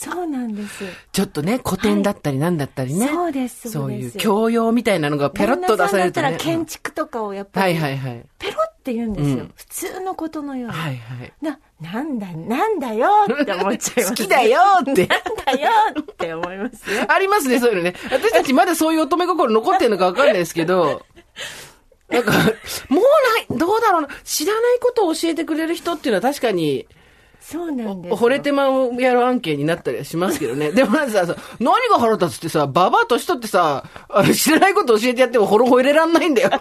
[0.00, 0.84] そうなんです。
[1.10, 3.08] ちょっとね、古典だったりなんだったりね。
[3.08, 6.28] そうです、そういう教養みたいなのがペロッと出されるとね。
[6.28, 8.24] 旦那さんだったら建築とかをやっぱはり、いはいはい。
[8.38, 9.34] ペロって言うんですよ。
[9.34, 10.76] うん普通のことのように。
[10.76, 11.32] はいはい。
[11.42, 14.06] な、なんだ、なんだよって思っちゃいます。
[14.06, 15.06] 好きだよって。
[15.06, 17.04] なんだよって思いますよ。
[17.08, 17.94] ありますね、そういうのね。
[18.04, 21.02] 私たちまだそういう乙女心残ってるのかわかんないですけど、
[22.08, 22.32] なんか、
[22.88, 23.02] もう
[23.48, 24.08] ない、どうだろうな。
[24.22, 26.86] 知らないことを教えてくれる人っていうのは確かに、
[27.50, 28.16] そうなんですよ。
[28.18, 30.70] 惚れてまうやろ案件になったりはしますけどね。
[30.76, 33.84] でもなんかさ、何が腹立つってさ、ババア年取ってさ、
[34.34, 36.50] 知らないこと教えてやってもほろ惚れらんないんだよ。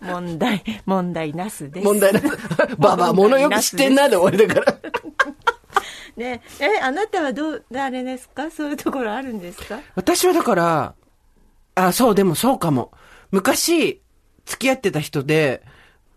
[0.00, 1.84] 問題、問題なすです。
[1.84, 2.38] 問題なく。
[2.78, 4.76] ババア物よく知ってんなで終わりだから。
[6.16, 8.50] ねえ、あなたはどう、誰ですか？
[8.50, 9.80] そういうところあるんですか？
[9.96, 10.94] 私はだから、
[11.74, 12.92] あ、そう、でもそうかも。
[13.30, 14.00] 昔、
[14.46, 15.62] 付き合ってた人で、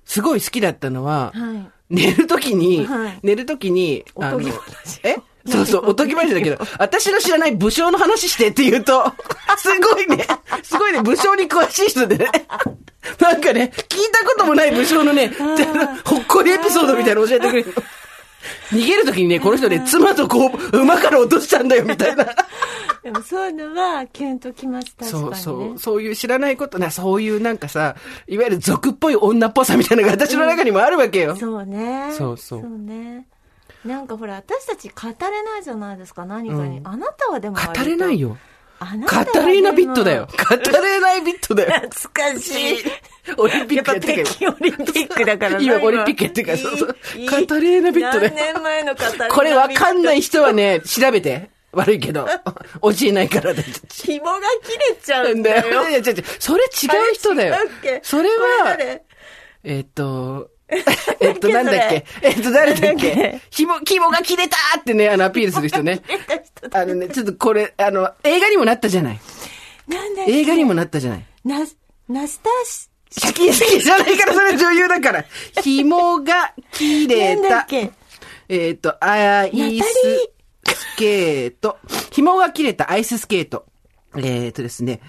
[0.05, 1.71] すごい好きだったのは、はい。
[1.89, 3.19] 寝るときに、はい。
[3.23, 5.17] 寝るときに、あのおとぎ話え？
[5.47, 9.11] そうそう、おとぎ話だけど、私の知らない武将の話してって言うと、
[9.57, 10.25] すごいね、
[10.63, 12.29] すごいね、武将に詳しい人でね。
[13.19, 15.31] なんかね、聞いたこともない武将のね、
[16.05, 17.73] ほっこりエピソードみたいなの教えてくれる。
[17.75, 17.83] の。
[18.71, 22.25] 逃げるときにね、この人ね、妻とこう、馬から落としたんだよ、みたいな。
[23.03, 25.29] でもそういうのは、キュンときます、確かに、ね。
[25.29, 27.95] そうそう、そういう知らないことな、そういうなんかさ、
[28.27, 31.35] いわゆる俗っぽい女っぽさみたいなのが 私の中にもあるわけよ。
[31.35, 32.11] そうね。
[32.17, 33.25] そうそうそうね。
[33.85, 36.81] なんかほら、私たち語れないじゃないですか、何かに。
[36.83, 38.19] あなたはでも語れない。
[38.19, 38.37] よ。
[38.79, 40.27] あなカたはタリーナビットだよ。。
[40.37, 41.81] カタレーナビットだよ。
[41.89, 42.77] 懐かしい。
[43.37, 46.95] オリンピックやってる北京オリンピックだからな今オリンピックやってるからそうそう
[47.27, 51.49] カタリーナビットだよ何年前のカタリーナビットこれわかんない人はね、調べて。
[51.71, 52.25] 悪いけど。
[52.81, 53.61] 教えないからだ。
[53.91, 55.83] 紐が切れちゃうんだだよ。
[55.83, 55.89] よ。
[55.89, 56.23] いや、違う違う。
[56.39, 56.67] それ違
[57.11, 57.55] う人だよ。
[58.01, 59.03] それこは、誰？
[59.63, 60.49] えっと、
[61.21, 62.05] えっと、なんだっけ？
[62.23, 63.11] えっと、誰だっけ？
[63.11, 63.39] け？
[63.51, 66.01] 紐、紐が切れたってね、あの、アピールする人ね。
[66.73, 69.19] あのね、ちょっとこれ、あの、映画にもなったじゃない。
[69.87, 71.25] なんだ映画にもなったじゃない。
[71.45, 75.25] ナス、ナスターシ、シャキシャキじゃないから、それ女優だから。
[75.63, 77.67] 紐が切れた。
[78.47, 79.85] えっと、アイス
[80.67, 81.77] スケート。
[82.11, 83.65] 紐が切れたアイススケート。
[84.15, 85.01] えっとですね、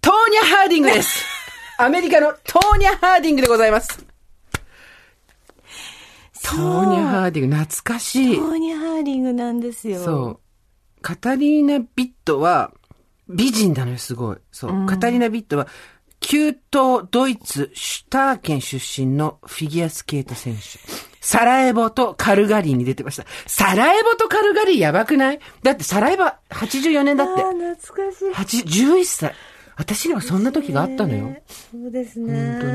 [0.00, 1.24] トーニャ・ハーディングです。
[1.78, 4.06] アメリカのトーニャ・ハーディングでございます。
[6.42, 8.42] トーニャ・ハーディング、懐かしいト。
[8.52, 10.04] ーニャ・ハーディングなんですよ。
[10.04, 10.40] そう。
[11.02, 12.72] カタリーナ・ビットは、
[13.28, 14.36] 美人なのよ、すごい。
[14.52, 14.86] そう。
[14.86, 15.66] カタリーナ・ビットは、
[16.28, 20.60] 旧東ドイツシュター県出身のフィギュアスケート選手。
[21.20, 23.24] サラエボとカルガリーに出てました。
[23.46, 25.38] サラエボとカルガリーやばくない？
[25.62, 27.44] だってサラエボは84年だって。
[27.44, 28.64] あー懐かしい。
[28.64, 29.34] 8 11歳。
[29.76, 31.36] 私にはそんな時があったのよ。
[31.70, 32.58] そうですね。
[32.58, 32.66] 本当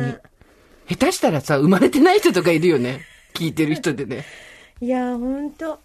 [0.94, 0.98] に。
[0.98, 3.02] 下手したらさ、生まれてない人とかいるよね。
[3.34, 4.24] 聞いてる人でね。
[4.80, 5.82] いや、ほんと。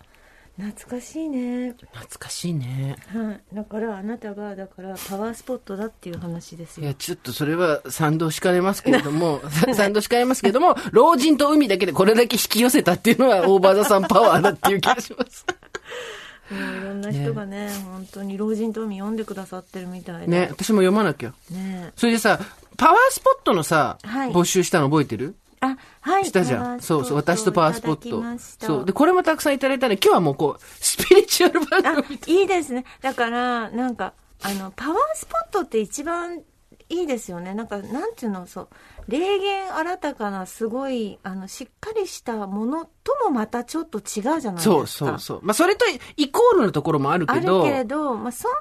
[0.59, 1.75] 懐かしいね。
[1.93, 2.97] 懐かしいね。
[3.09, 3.55] はい。
[3.55, 6.85] だから、あなたが、だから、パワースポットだっていう話ですよ。
[6.85, 9.43] いや、ちょっとそれは賛同しかねますけれども、
[9.75, 15.45] 賛同しかねますけれども、老人と海だけでこれだけ引き寄せたっていうのは、オーバーザさんパワーだっていう気がします。
[16.51, 20.27] もういろんな人がね、本当に老人と海読んでくださってるみたいで。
[20.29, 21.35] ね、私も読まなきゃ。
[21.51, 22.39] ねそれでさ、
[22.79, 25.35] パワースポットのさ、はい募集したの覚えてる？
[25.67, 26.25] あ、はい。
[26.25, 26.81] したじゃん。
[26.81, 28.23] そうそう、私とパワースポット。
[28.39, 28.85] そそう。
[28.85, 32.85] で、これもたくさんいただいたね、今日はもうこう、 スピリチュアル番あ組、いいですね。
[33.01, 36.43] だから、なんか、あの、パワースポットって一番
[36.89, 37.55] いいですよね。
[37.55, 38.69] なんか、なんていうの、そう、
[39.09, 44.59] 霊言新たかな、すごい、あの、しっかりしたものともまたちょっと違うじゃないですか。
[44.61, 45.41] そうそうそう。
[45.43, 45.85] まあ、それと
[46.17, 48.53] イコールのところもあるあるけど、けれど、まあ、そん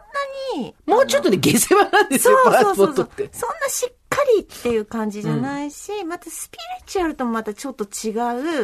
[0.57, 3.29] なに、もうちょっとね、下世話なんですそうよ、パワーそうそうそうスポットって。
[3.31, 8.11] そんなしっかりっていう感じじゃないし、またスピリチュアルともまたちょっと違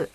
[0.03, 0.09] う、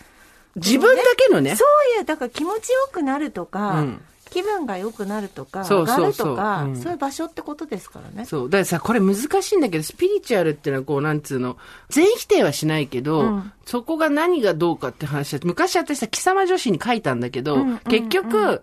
[0.56, 1.64] 自分だけのね、そ
[1.96, 4.00] ういう、だから気持ちよくなるとか、うん。
[4.30, 6.76] 気分が良くなるとか、そう上がるとか、うん。
[6.76, 8.24] そういう場所ってことですからね。
[8.24, 8.50] そう。
[8.50, 11.56] だからさ、これ難しいんだけど、スピリチュアルっていうのはこう、なんつうの、
[11.90, 13.52] 全否定はしないけど、うん。
[13.64, 17.78] そこが何がどうかって話だ昔私さ、貴様女子に書いたんだけど、うん。
[17.88, 18.62] 結局、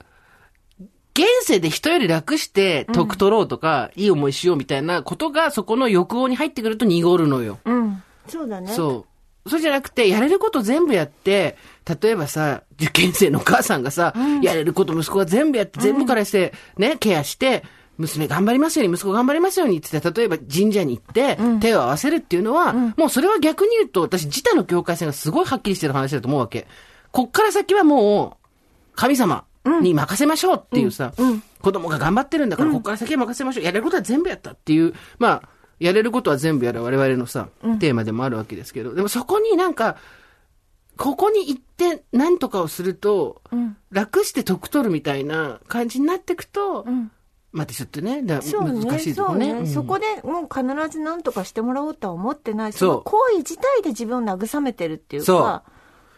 [1.16, 7.60] 現世で人より楽して得取ろうとか、いい思いしようみたいなことが、そこの欲望に入ってくると濁るのよ。
[7.66, 8.04] うん。
[8.28, 8.74] そうだね。
[8.74, 9.06] そ
[9.46, 9.50] う。
[9.50, 11.58] そうじゃなくて、やれること全部やって、
[12.02, 17.64] 例えばさ、受験生のお母さんがさ、やれること息子が全部やって、全部からして、ね、ケアして、
[17.98, 26.66] 娘頑張りますように、息子頑張りますようにって言って、例えば神社に行って、手を合わせるっていうのは、もうそれは逆に言うと、私自他の境界線がすごいはっきりしてる話だと思うわけ。
[27.12, 28.48] こっから先はもう、
[28.96, 29.44] 神様
[29.82, 31.14] に任せましょうっていうさ、
[31.62, 33.64] 子供が頑張ってるんだから、こっから先は任せましょう。
[33.64, 35.50] やれることは全部やったっていう、まあ、
[35.80, 37.50] やれることは全部やる我々のさ、
[37.80, 39.98] テーマでもあるわけですけど、でもそこになんか、
[40.98, 43.42] ここに行って何とかをすると、
[43.92, 46.86] 楽して得取るみたいな感じになっていくと、
[47.52, 48.42] またちょっとね、だ。
[48.42, 49.60] 難しいとそうね、こね。
[49.60, 52.74] うんそこでもう必ず何とかしてもらおうとは思ってない。
[52.74, 55.64] そうその行為自体で自分を慰めてるっていうか。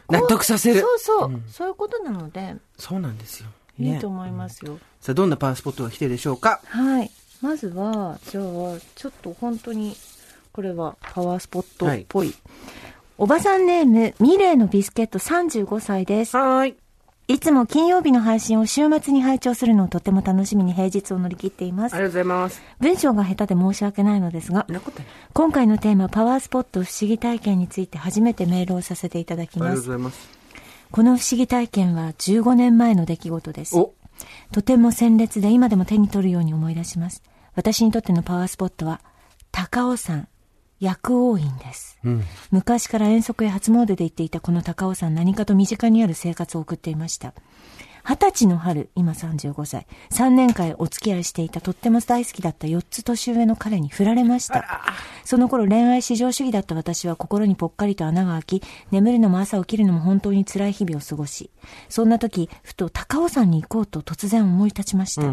[0.09, 3.47] 納得させるそうそう、そういうことなので、そうなんですよ。
[3.77, 4.79] ねいいと思いますよ。
[5.01, 6.61] さあ、どんなパワースポットが来てるでしょうか？
[6.65, 7.11] はい。
[7.41, 8.43] まずは、じゃあ、
[8.95, 9.95] ちょっと本当に、
[10.53, 12.33] これはパワースポットっぽい。
[13.17, 16.37] おばさんネーム、ミレーのビスケット35歳です。
[16.37, 16.77] はーい。
[17.27, 22.03] いつも金曜日の配信を週末に拝聴するのをとても楽しみに平日を乗り切っていますあり。
[22.03, 22.61] がとうございます。
[22.79, 24.67] 文章が下手で申し訳ないのですが。
[25.33, 29.87] 今回のテーマ、パワースポット不思議体験について初めてメールをさせていただきありがとうごます。
[29.89, 30.29] ざいます。
[30.91, 33.75] この不思議体験は15年前の出来事です。
[33.75, 33.95] お、
[34.51, 37.23] とても鮮烈で今でも手に取るように思い出します。
[37.55, 39.01] 私にとってのパワースポットは、
[39.51, 40.27] 高尾山、
[40.85, 41.97] 薬王院です。
[42.03, 42.23] うん。
[42.51, 47.33] 昔から遠足や初詣で行っていたこの高尾山何かと身近にある生活を送っていました。
[48.07, 54.63] 二十歳の春、今35歳、3年間お付き合いしていたとっても大好きだった4つ年上の彼に振られました。
[55.23, 61.49] その頃恋愛至上主義だった私は心にぽっかりと穴が開き、眠るのも朝起きるのも本当に辛い日々を過ごし、
[61.89, 65.23] そんな時、ふと高尾山に行こうと突然思い立ちました。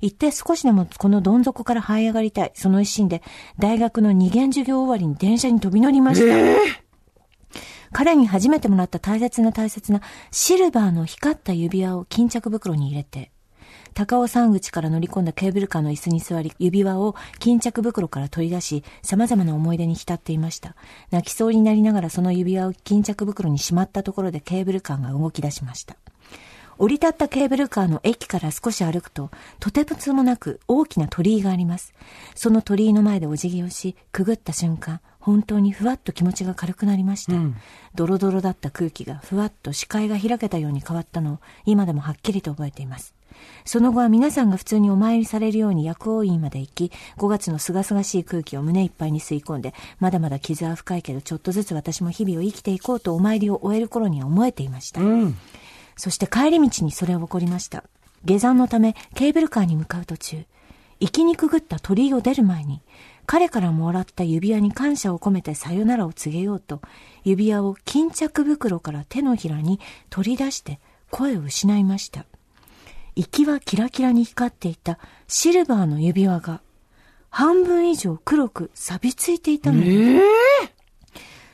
[0.00, 3.22] 行って少しでもこのどん底から這い上がりたい、その一心で
[3.58, 6.89] 大学の二限授業終わりに電車に飛び乗りました。
[7.92, 13.30] 彼に初めてもらった大切な大切なシルバーの光った指輪を巾着袋に入れて、
[13.94, 20.76] 高尾山口から乗り込んだケーブルカーの椅子に座り、指輪を巾着袋から取り出し、様々な思い出に浸っていました。
[21.10, 25.96] 泣きそうになりながらその指輪を巾着袋にしまったところでケーブルカーが動き出しました。
[26.78, 31.92] 降り立ったケーブルカーの駅から少し歩くと、とてつもなく大きな鳥居があります。
[32.34, 37.32] その鳥居の前でお辞儀をし、くぐった瞬間、本当にふわっと気持ちが軽くなりました。
[37.94, 43.14] ドロドロだった空気がふわっと視界が開けたように変わったのを今でもはっきりと覚えています。
[43.64, 55.00] その後は皆さんが普通にお参りされるように薬王院まで行き、5月の清々しい空気を胸いっぱいに吸い込んで、まだまだ傷は深いけど、ちょっとずつ私も日々を生きていこうとお参りを終える頃には思えていました。
[55.96, 57.84] そして帰り道にそれは起こりました。
[58.24, 60.44] 下山のためケーブルカーに向かう途中、
[60.98, 62.82] 行きにくぐった鳥居を出る前に、
[63.30, 66.82] 彼からもらった指輪に感謝を込めてさよならを告げようと、
[67.22, 69.78] 指輪を巾着袋から手のひらに
[70.08, 70.80] 取り出して
[71.12, 72.24] 声を失いました。
[73.14, 76.60] 息はキラキラに光っていたシルバーの指輪が、
[77.28, 80.18] 半分以上黒く錆びついていたので
[80.66, 80.79] す。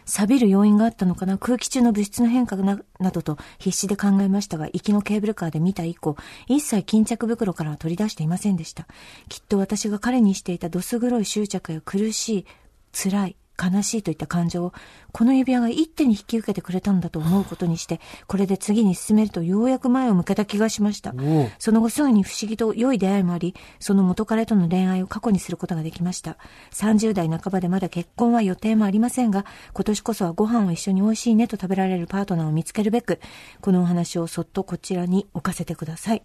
[0.06, 1.36] 錆びる要因があったのかな？
[1.36, 8.86] 空気中の物質の変化ななどと必死で考えましたが、行きのケーブルカーで見た以降、一切巾着袋からは取り出していませんでした。
[9.28, 12.46] きっと私が彼にしていたどす黒い執着や苦しい、
[12.92, 14.72] 辛い、悲しいといった感情を、
[15.12, 21.14] この指輪が一手に引き受けてくれたんだと思うことにして、これで次に進めるとようやく前を向けた気がしました。
[21.58, 26.36] その後すぐに不思議と良い出会いもあり、その元彼との恋愛を過去にすることができました。
[26.72, 33.20] 30代半ばでまだ結婚は予定もありませんが、今年こそはご飯を一緒に美味しいねと食べられるパートナーを見つけるべく、
[33.60, 36.22] このお話をそっとこちらに置かせてください。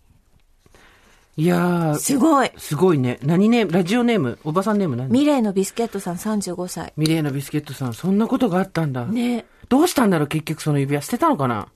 [1.38, 2.51] いやー、すごい。
[2.57, 3.17] すごいね。
[3.23, 3.71] 何ネーム？
[3.71, 4.38] ラジオネーム？
[4.43, 5.09] おばさんネーム何？
[5.09, 6.93] ミレーのビスケットさん35歳。
[6.97, 9.05] ミレーのビスケットさん、そんなことがあったんだ。
[9.05, 9.45] ね。
[9.69, 11.01] どうしたんだろう結局その指輪。
[11.01, 11.69] 捨てたのかな？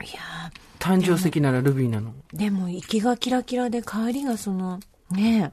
[0.00, 0.20] いや
[0.78, 2.12] 誕生石ならルビーなの。
[2.34, 4.80] ーでも行きがキラキラで帰りがその、
[5.10, 5.52] ね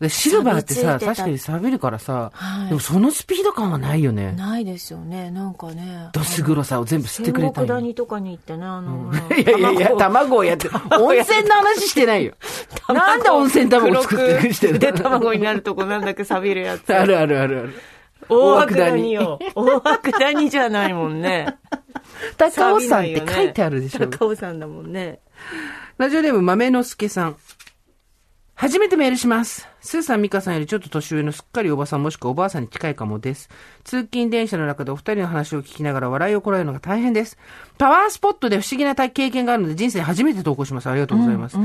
[0.00, 4.32] でシルバーってさ、確かに錆びるからさ、はいでもそのスピード感はないよね。
[4.32, 5.30] ないですよね。
[5.30, 6.08] なんかね。
[6.12, 12.32] どす黒さを全部吸ってくれた谷とかに行ってね、あの、 いやいやいや、卵を やって、温泉の話してないよ。
[12.88, 16.94] なんで温泉卵作ってるしてるで卵になるとこなんだっけ錆びるやつ。
[16.94, 17.74] あるあるあるある。
[18.30, 19.38] 大涌谷よ。
[19.54, 19.80] 大涌
[20.18, 21.58] 谷じゃないもんね。
[22.38, 24.06] 高尾山って書いてあるでしょ。
[24.06, 25.20] 高尾山だもんね。
[25.98, 27.36] ラジオネーム豆之助さん。
[28.60, 29.66] 初めてメールします。
[29.80, 33.48] スーさん、ミカさんよりちょっと年上のすっかりおばさんもしくはおばあさんに近いかもです。
[33.84, 37.38] 通勤電車の中でお二人の話を聞きながら笑いをこらえるのが大変です。
[37.78, 40.90] パワースポットで不思議な経験があるので人生初めて投稿します。
[40.90, 41.56] ありがとうございます。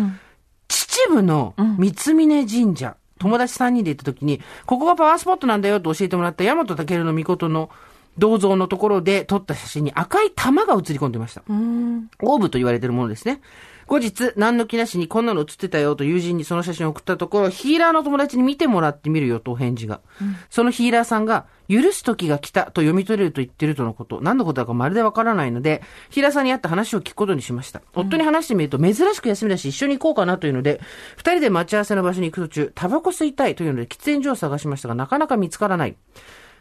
[0.69, 7.69] 秩父の三峯神社、友達3人で行った時に、ここがパワースポットなんだよと教えてもらった大和武の御事の
[8.17, 11.43] 銅像のところで撮った写真に赤い玉が写り込んでました。
[11.49, 13.41] オーブと言われているものですね。
[13.87, 20.01] 後日、何の気なしにこんなの写ってたよと友人にその写真を送ったところ、ヒーラーの友達に見てもらってみるよとお返事が。
[20.49, 24.21] そのヒーラーさんが、許す時が来たと読み取れると言ってるとのこと。
[24.21, 27.81] 何のことだかまるでわからないので、ヒーラーさんに会って話を聞くことにしました。
[27.93, 30.81] 夫に話してみると、珍しく休みだし一緒に行こうかなというので、
[31.17, 35.95] 二人で待ち合わせの場所に行く途中、タバコ吸いたいというので喫煙所を探しましたが、なかなか見つからない。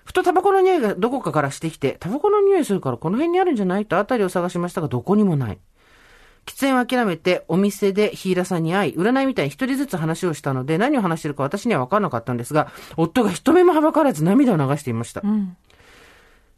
[0.05, 5.59] ふとタバコの匂いがどこかからしてきて、タバコの匂いするからこの辺にあるんじゃないと辺りを探しましたが、どこにもない。
[6.47, 15.23] 喫煙を諦めて、お店でヒーラーさんに会い、占いみたいに一人ずつ話をしたので、何を話しているか私には分からなかったんですが、夫が一目もはばからず涙を流していました。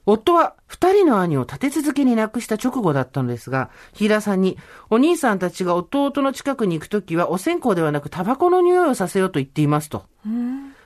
[0.08, 4.56] 夫は二人の兄を立て続けに亡くした直後だったのですが、ヒーラーさんに、
[4.88, 10.04] お兄さんたちが弟の近くに行くときは、お線香ではなくタバコの匂いをさせようと言っていますと。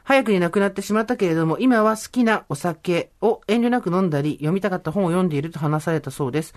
[0.05, 6.55] 早くに亡くなってしまったけれども、今は好きなお酒を遠慮なく飲んだり、読みたかった本を読んでいると話されたそうです。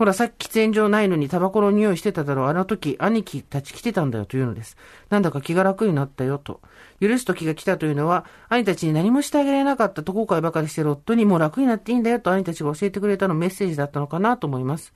[0.00, 2.46] ほら、さっき喫煙所ないのにタバコの匂いしてただろう。
[2.46, 4.78] あの時、兄貴たち来てたんだよというのです。
[5.10, 6.62] なんだか気が楽になったよと。
[7.02, 14.94] 許す時が来たというのは、兄たちに何もしてあげられなかったと後悔ばかりしてる夫にもう楽になっていいんだよと兄たちが教えてくれたのメッセージだったのかなと思います。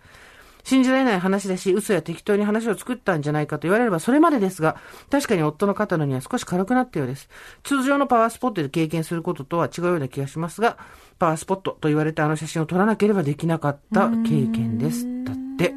[0.65, 4.77] 信じられない話だし、嘘や適当に話を作ったんじゃないかと言われればそれまでですが、
[5.11, 7.29] 確かに夫の肩の荷は少し軽くなったようです。
[7.63, 10.79] 通常のパワースポットで経験することとは違うような気がしますが、
[11.19, 15.07] パワースポットと言われたあの写真を撮らなければできなかった経験です。
[15.25, 15.75] だって。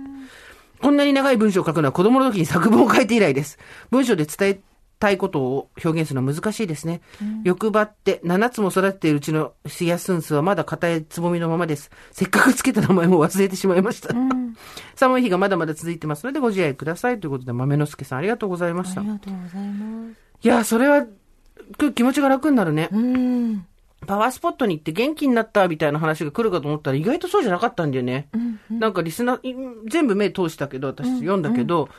[0.81, 3.57] こんなに長い文章を書くのは子供の時に作文を書いて以来です。
[3.91, 4.59] 文章で伝え
[4.99, 7.01] たいことを表現するのは難しいですね。
[7.43, 11.91] 欲張って7つも育てているうちのシヤスンスはまだ硬いつぼみのままです。
[12.11, 14.13] せっかくつけた名前も忘れてしまいました。
[14.95, 17.19] 寒い日がまだまだ続いてますのでご自愛ください。
[17.19, 19.01] ということで、豆之助さんありがとうございました。
[19.01, 20.47] いありがとうございます。
[20.47, 21.05] や、それは、
[21.77, 22.89] く気持ちが楽になるね。
[22.91, 23.65] うん。
[24.05, 28.29] パワースポットに行って元気になったみたいな話が来るかと思ったら意外とそうじゃなかったんだよね。
[28.69, 31.89] なんかリスナー、い全部目通したけど、私読んだけど、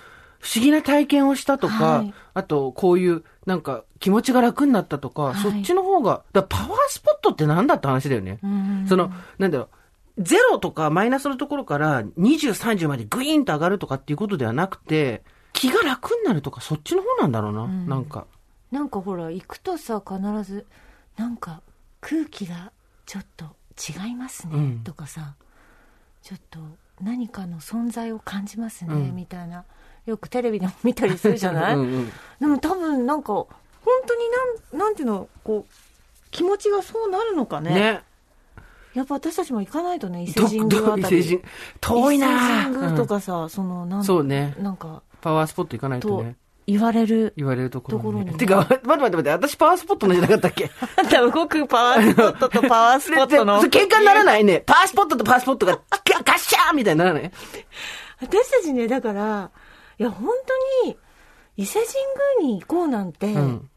[0.41, 2.15] 不思議な体験をしたとか、はい。
[2.35, 5.41] あとこういうなんか気持ちが楽になったとか、い。
[5.41, 8.39] そっちの方が、だパワースポットってなんだって話だよね。
[8.89, 9.69] その、なんだろ
[10.17, 15.23] う、ゼロとかマイナスのところから20、30までグイーンと上がるとかっていうことではなくて、
[15.53, 18.27] 気が楽になるとかそっちの方なんだろうな、なんか。
[18.71, 20.67] なんかほら行くとさ必ず
[21.17, 21.63] なんか
[22.01, 22.71] 空気が
[23.07, 24.79] ちょっと違いますね、うん。
[24.85, 25.35] とかさ
[26.23, 26.61] ちょっと
[27.01, 29.17] 何かの存在を感じますね、うん。
[29.17, 29.65] みたいな
[30.09, 31.75] よくテレビでも見たりするじゃない？
[31.75, 33.47] うんうんでも多分なんか本
[34.07, 34.21] 当に
[34.73, 35.73] なんなんていうのこう
[36.31, 37.75] 気持ちがそうなるのかね。
[37.75, 38.01] ね。
[38.95, 41.19] やっぱ私たちも行かないとね伊勢ど神宮どあたり。
[41.21, 41.37] 伊勢
[41.81, 42.27] 神遠いな。
[42.27, 43.09] 伊勢神宮とうん。
[43.09, 44.55] かさ、そのなんそうね。
[44.59, 46.37] なんかパワースポット行かないととね。
[46.67, 50.71] 言われる言われるところに、ねてか、待って待って待って、私パワースポットのじゃなかったっけ？
[50.99, 53.61] あんた動くパワースポットとパワースポットの。
[53.71, 54.63] 喧嘩にならないね。
[54.67, 55.73] パワースポットとパワースポットが
[56.05, 57.33] ガガッシャーみたいにならない？
[58.21, 59.51] 私たちね、だから、
[59.99, 60.29] いや、本
[60.85, 60.97] 当に、
[61.57, 63.71] 伊勢神宮に行こうなんて、うん。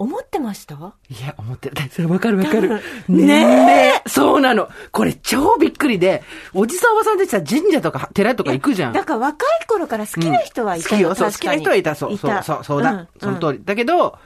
[0.00, 1.76] 思ってました、いや、思ってる。
[1.90, 2.80] それわかるわかる。
[3.08, 4.68] ね ねえそうなの。
[4.92, 6.22] これ超びっくりで、
[6.54, 8.92] おじさんおばさんでさ、神社とか寺とか行くじゃん。
[8.92, 11.14] だから若い頃から好きな人はいた好きよ。
[11.16, 11.96] そう、好きな人はいた。
[11.96, 12.92] そう、そう、たそう、そうだ。
[12.92, 13.60] んその通り。
[13.64, 14.16] だけど、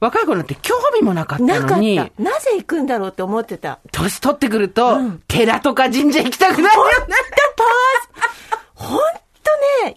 [0.00, 1.76] 若い頃なんて興味もなかったなかった。
[1.76, 3.80] のに、なぜ行くんだろうって思ってた。
[3.92, 6.90] 年取ってくると、うん寺とか神社行きたくなるよね。
[6.90, 7.16] 本当ね、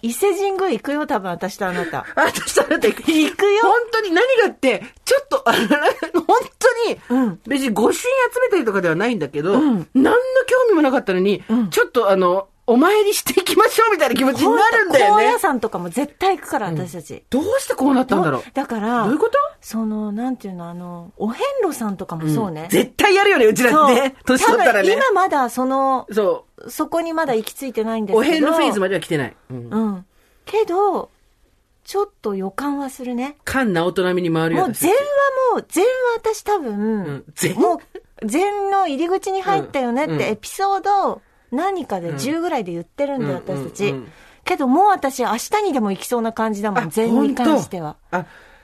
[0.04, 2.04] 伊勢神宮行くよ、多分私とあなた。
[2.14, 3.62] あ、そしたらだって、行くよ。
[3.62, 7.40] 本当に何がって、ちょっと、あの本当に、うん。
[7.46, 9.88] 別に御朱印集めたりとかではないんだけど、うん。
[9.94, 11.70] 何の興味もなかったのに、うん。
[11.70, 15.38] ちょっとあの、お参りしていきましょうみたいな気持ちになるんだよね高野。
[15.38, 17.22] 山とかも絶対行くから、私たち。
[17.28, 18.42] どうしてこうなったんだろう。
[18.54, 22.68] だから、どういうことその、なんていうの、あの、お遍路さんとかもそうね。
[22.70, 24.14] 絶対やるよね、うちらね。
[24.24, 24.92] 年取ったらね。
[24.92, 28.24] 今まだその、そそこにまだ行き着いてないんでう。
[28.24, 28.48] すけど。
[28.48, 29.36] お遍路フェーズまでは来てない。
[29.50, 29.68] うん。
[29.70, 30.06] うん。
[30.46, 31.10] けど、
[31.84, 33.36] ちょっと予感はするね。
[33.46, 34.96] 菅直人並みに回るよもう禅は
[35.52, 37.74] もう、禅は私多分、うん禅も
[38.22, 41.20] う、禅の入り口に入ったよねっうんてエピソード
[41.54, 43.88] 何かで10ぐらいで言ってるんだよ、うん私たち。
[43.90, 44.12] うんうん
[44.44, 47.96] けどもう私明日にでも行きそうな感じだもん、禅に関しては。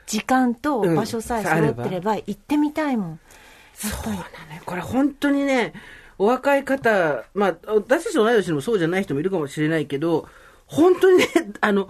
[0.07, 3.11] 時間と場所さえ揃ってれば行ってみたいもん。
[3.13, 4.17] やっぱり。
[4.17, 5.73] ねこれ本当にね、
[6.19, 10.29] お若い方、まあ、私たち同い年でもそうじゃない人もいるかもしれないけど、
[10.67, 11.27] 本当にね、
[11.61, 11.89] あの、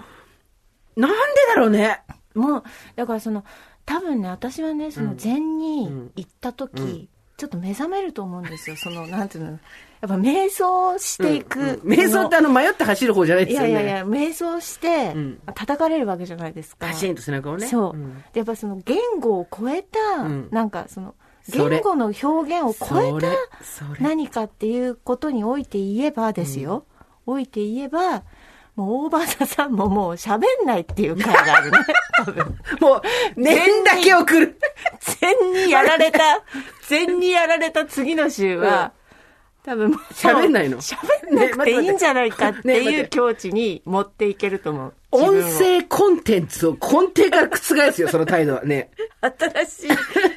[0.97, 1.17] なんで
[1.49, 2.03] だろうね？
[2.35, 2.63] もう、
[2.95, 3.45] だからその、
[3.85, 7.09] 多分ね、私はね、その禅に行った時、
[7.41, 8.77] ちょっと目覚めると思うんですよ。
[8.77, 9.61] その、なんていうの、やっ
[10.03, 11.59] ぱ瞑想していく。
[11.59, 13.73] うんうん瞑想ってあの迷って走る方じゃないでいすよね。
[13.73, 16.89] やいやいや、瞑想してうん、叩かれるわけじゃないですか。
[16.89, 17.67] パシンと背中をね。
[17.67, 17.97] そう。
[17.97, 21.15] んでやっぱその言語を超えた、うんなんかその、
[21.49, 23.33] 言語の表現を超えた
[24.01, 26.85] 何かっていうことにおいて言えばですよ。
[27.25, 28.23] おいて言えば、
[28.81, 31.79] もう大場さんももう喋んないっていう回があるね。
[32.25, 32.59] 多分。
[32.81, 33.03] もう、
[33.37, 34.59] 念だけ送る。
[35.01, 36.43] 禅にやられた、
[36.89, 38.93] 禅にやられた次の週は、
[39.63, 40.97] 多分もう、喋んないの喋
[41.31, 44.95] んなくていいんじゃないかっていう境地に持っていけると思う。
[45.13, 46.79] 音声コンテンツを根
[47.15, 48.91] 底から覆すよ、その態度はね。
[49.21, 49.91] 新しい、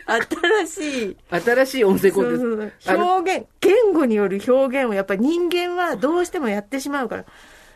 [0.06, 1.18] 新しい。
[1.30, 2.74] 新しい音声コンテンツ。
[2.80, 7.26] そうあのそう表現、言語による表現をやっぱり人間はどうしてもやってしまうから、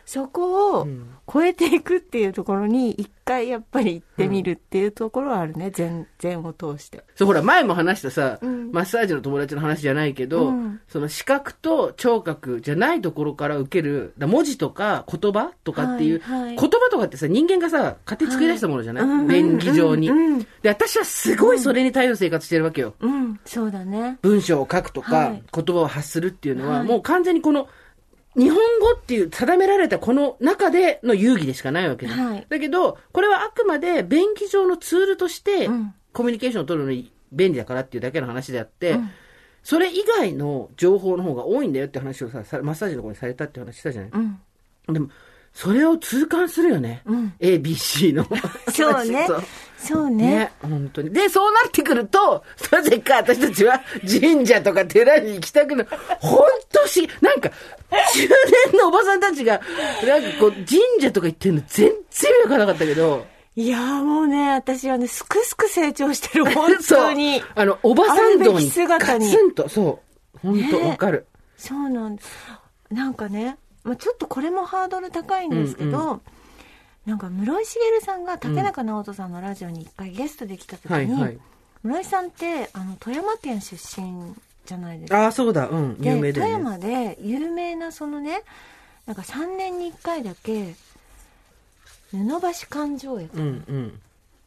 [0.08, 0.88] そこを
[1.30, 7.04] 超えていくっていうところに一回やっぱり行ってみるっていうところはあるね、禅、禅を通して。
[7.14, 8.72] そう、ほら、前も話したさ、ん。
[8.72, 10.80] マッサージの友達の話じゃないけど、うん。
[10.88, 16.56] その視覚と聴覚じゃないところから受ける、だ文字とか言葉とかっていう、はいはい。
[16.56, 19.28] 言葉とかってさ、人間がさ、勝手に作り出したものじゃない、はいうん。
[19.28, 20.16] 便宜上に、うん。
[20.16, 20.46] うん。
[20.62, 22.94] で、私はすごいそれに対応生活してるわけよ。
[23.00, 24.16] うん、そうだね。
[24.22, 25.42] 文章を書くとか、はい。
[25.54, 26.88] 言葉を発するっていうのは、はい。
[26.88, 27.68] もう完全にこの、
[28.38, 32.32] 日本語っていう定められたこの中での遊戯でしかないわけじゃん。
[32.32, 32.46] はい。
[32.48, 39.10] だけど、これはあくまで便宜上のツールとしてうん、コミュニケーションを取るのに便利だからっていうだけの話であって、うん。
[39.64, 44.94] それ以外の情報の方が多いんだよって話をさ、さマッサージの子にされたって話したじゃない、うん。
[44.94, 45.10] でも、
[45.52, 47.02] それを痛感するよね。
[47.06, 47.34] うん。
[47.40, 48.24] A、B、C の。
[48.72, 49.26] そうね
[49.78, 50.10] そう。
[50.10, 50.26] ね。
[50.26, 51.10] ね、本当に。
[51.12, 55.88] で、そうなってくると、なぜか私たちは神社とか寺に行きたくなる。
[56.20, 57.50] 本当し、なんか、
[58.12, 58.28] 中
[58.72, 59.60] 年のおばさんたちが、
[60.06, 63.26] なんかこう、神社とか行ってるの全然見なかったけど、
[63.58, 67.42] いやーもうね、私はね、すくすく成長してる、本当に。
[67.56, 70.00] あの、おばさん道に姿にガツンと、そ
[70.34, 70.38] う。
[70.38, 71.26] 本当ねわかる。
[71.56, 72.28] そうなんです。
[72.90, 76.20] なんかね、まあ、ちょっとこれもハードル高いんですけど、
[77.08, 81.38] なんか室井茂さんが竹中直人さんのラジオに一回ゲストで来た時に、はいはい。
[81.82, 84.34] 村井さんって、あの、富山県出身
[84.66, 85.22] じゃないですか。
[85.22, 85.68] ああ、そうだ。
[85.68, 85.98] うん。
[85.98, 86.64] で有名だ富よね。
[86.64, 88.42] 山で有名なそのね、
[89.06, 90.74] なんか3年に1回だけ、
[92.10, 94.00] 布橋勘定役っうんうん。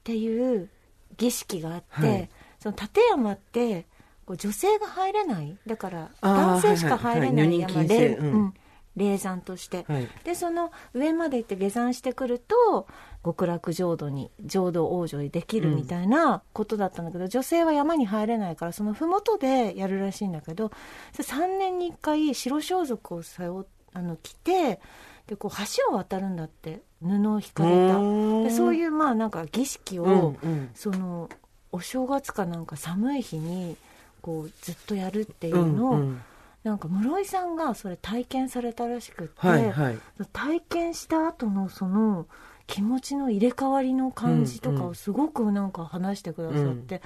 [0.04, 0.70] ていう
[1.18, 3.88] 儀式があって、はいその立山って、
[4.28, 5.58] こう女性が入れない。
[5.66, 8.54] だから、男性しか入れないはいはいはい山、女人禁制霊うんうん
[8.96, 9.86] 霊山として。
[9.88, 10.08] はい。
[10.24, 12.88] でその上まで行って下山してくると
[13.24, 20.72] 極楽浄土に浄土往生にできるみたいなことだったんだけど、女性は山に入れないからその麓でやるらしいんだけど
[21.14, 24.80] それ3年に1回白装束を背負あの着て
[25.28, 28.00] でこう橋を渡るんだって布を引かれた
[28.44, 30.70] でそういいうまあなんか儀式を、うんうん。
[30.74, 31.30] その
[31.72, 33.78] お正月かなんか寒い日に
[34.22, 36.22] こうずっとやるっていうのを、うんうん
[36.64, 39.98] なんか室井さんがそれ体験されたらしくって、はいはい。
[40.32, 42.28] 体験した後のその
[42.68, 47.02] 気持ちの入れ替わりの感じとかうんうんをすごくなんか話してくださって、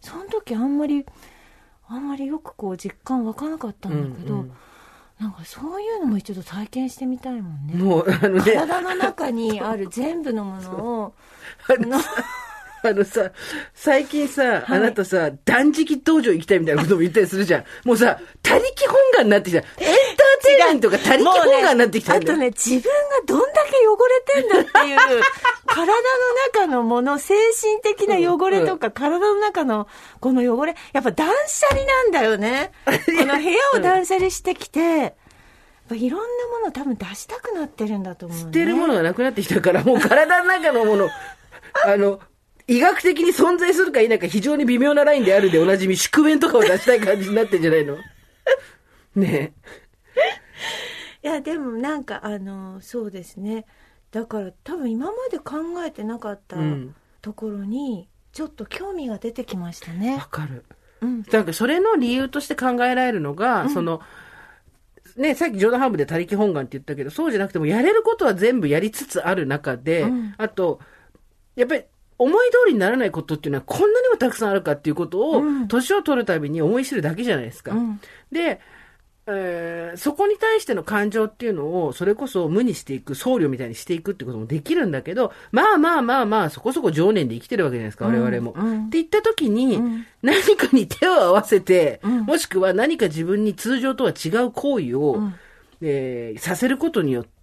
[0.00, 1.04] その時あんまり
[1.88, 4.52] あんまりよくこう実感湧かなかったんだけど、うんうん
[5.20, 7.74] なんかそういうのも一度体験してみたいもんね。
[7.74, 11.14] もう、あのね、体の中にある全部のものを
[11.68, 11.98] の
[12.82, 13.30] あのさ、
[13.74, 17.64] 最近さ、あなたさ、断食道場行きたいみたいなことも言ったりするじゃん。
[17.84, 19.58] もうさ、他力本願になってきた。
[19.58, 22.32] エンターテインメントが他力本願になってきたんだよ。
[22.32, 22.90] あとね、自分が
[23.26, 23.98] どんだけ汚
[24.34, 25.22] れてんだっていう、
[25.66, 25.92] 体の
[26.54, 29.86] 中のもの、精神的な汚れとか、体の中の
[30.20, 32.72] この汚れ、やっぱ断捨離なんだよね。
[32.86, 32.90] こ
[33.26, 35.14] の部屋を断捨離してきて、
[35.90, 38.44] いろんなものを多分出したくなってるんだと思う、ね。
[38.44, 41.08] 捨てるものがなくなってきたから、もう体の中のもの、
[41.84, 42.20] あの、
[42.70, 47.96] 医学的に存在するか否か非常に微妙なラインであるでおなじみ、宿便とかを出したい感じになってんじゃないの？
[49.16, 49.54] ね
[51.22, 53.66] いや、でもなんか、あの、そうですね。
[54.12, 59.96] だから多分今まで考えてなかったうんところに、ちょっと興味が出てきましたえ。
[59.96, 60.26] ねわ。
[60.30, 60.64] かる。
[61.00, 61.24] うん。
[61.30, 64.00] なんかそれの理由として考えられるのが、その、
[65.16, 70.78] ね、さっき冗談半分で他力本願って言ったけど、そうじゃなくてもやれることは全部やりつつある中で、うんあと、
[71.56, 71.84] やっぱり
[72.20, 77.72] 思い通りにならないことっていうのはこんなにもたくさんあるかっていうことを、うん年を取るたびに思い知るだけじゃないですか。
[77.72, 78.00] うん。
[78.30, 78.60] で、
[79.26, 88.54] えーそこに対しての感情っていうのを、それこそ無にしていく、僧侶みたいにしていくってこともできるんだけど、まあまあまあまあ、そこそこ常年で生きてるわけじゃないですか、我々も。
[88.56, 95.34] うんって言った時に、うん何かに手を合わせて、うんもしくは何か自分に通常とは違う行為を、うん
[95.82, 97.39] えーさせることによって、うん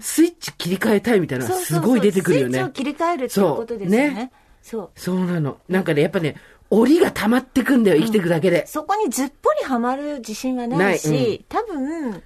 [0.00, 2.58] スイッチ切り替えたいみたいなのがすごい出てくるよね。
[2.58, 4.08] スイッチを切り替えるっていうことですよね。
[4.08, 4.32] そうね
[4.62, 4.90] そう。
[4.94, 5.58] そうなの。
[5.68, 6.36] なんかね、やっぱね、
[6.70, 8.66] 檻が溜まってくんだよ、生きていくだけで。
[8.66, 12.22] そこにずっぽりはまる自信はないし、ないうん多分、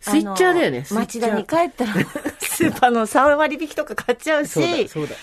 [0.00, 1.94] スイッチャーだよね町田に帰ったら、
[2.40, 5.14] スーパーの3割引きとか買っちゃうそうだ、し、そうだ。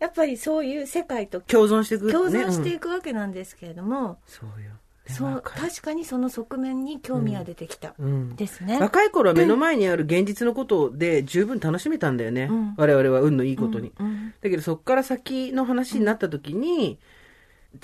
[0.00, 2.12] やっぱりそういう世界と共存していく、ね。
[2.12, 4.72] 共存してうんいくわけなんですけれども、そうよ。
[5.06, 7.94] そう、確かにその側面に興味が出てきた。
[7.98, 8.78] うんですね。
[8.80, 12.48] 若い頃は目の前にある現実のことで十分楽しめたんだよね。
[12.50, 13.92] うん我々は運のいいことに。
[13.98, 16.98] うんだけどそこから先の話になった時に、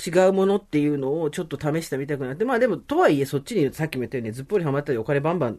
[0.07, 5.59] 違うものっていうのをちょっと試してみたくなって、まあでもとはいえそっちにさっきも言ったようにずっぽりハマったりお金バンバン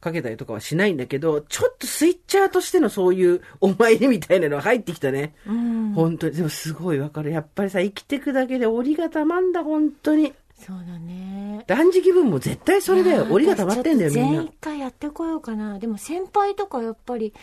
[0.00, 5.34] かけたりとかはしないんだけど、ちょっとスイッチャーとしてのそういうお参りみたいなのが入ってきたね。
[5.46, 6.36] うん本当に。
[6.36, 7.30] でもすごいわかる。
[7.30, 10.32] やっぱりさ、生きてくだけで檻がたまんだ、本当に。
[10.58, 11.64] そうだね。
[11.66, 13.16] 断食分も絶対それだよ。
[13.16, 14.42] いやー檻がたまってんだよ、みんな全員。
[14.46, 15.78] 一回やってこようかな。
[15.78, 17.34] でも先輩とかやっぱり、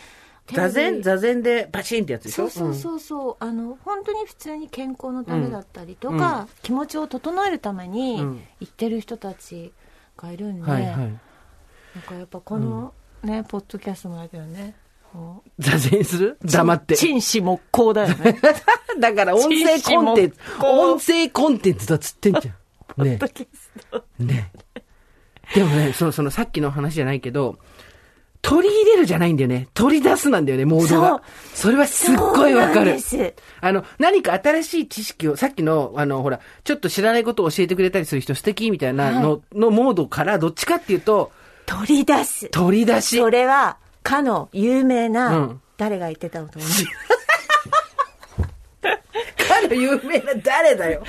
[0.52, 2.50] 座禅、座禅でバチンってやつでしょ？
[2.50, 9.72] そうそうそうそう、あの本当に普通に健康のためだったりとか、気持ちを整えるためにうん行ってる人たち
[10.16, 10.96] がいるんで、はいはい。
[10.96, 11.08] なん
[12.06, 12.92] かやっぱこの、
[13.22, 14.74] ねポッドキャストもあれだよね
[15.60, 16.36] 座禅する？
[16.44, 16.96] 黙って。
[16.96, 18.38] 陳氏木工だよね
[19.00, 22.54] だから音声コンテンツ、音声コンテンツだっつってんじゃん。
[23.02, 24.04] ッドキャスト。
[24.18, 24.50] ね。
[25.54, 27.58] でもね、その、そのさっきの話じゃないけど、
[28.44, 29.68] 取り入れるじゃないんだよね。
[29.72, 31.22] 取り出すなんだよね、モードが。
[31.54, 32.98] それはすっごいわかる。
[33.62, 41.32] あの、何か新しい知識を、さっきの、あの、ほら、ちょっと知らないことを教えてくれたりする人素敵みたいなの、のモードから、どっちかっていうと、
[41.64, 42.50] 取り出す。
[42.50, 43.18] 取り出し。
[43.18, 45.60] それはかの有名うな、ん。
[45.78, 46.70] 誰が言ってたのと思う
[48.82, 51.02] かの有名な誰だよ。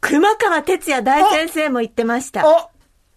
[0.00, 2.48] 熊川哲也大先生も言ってました。
[2.48, 2.70] お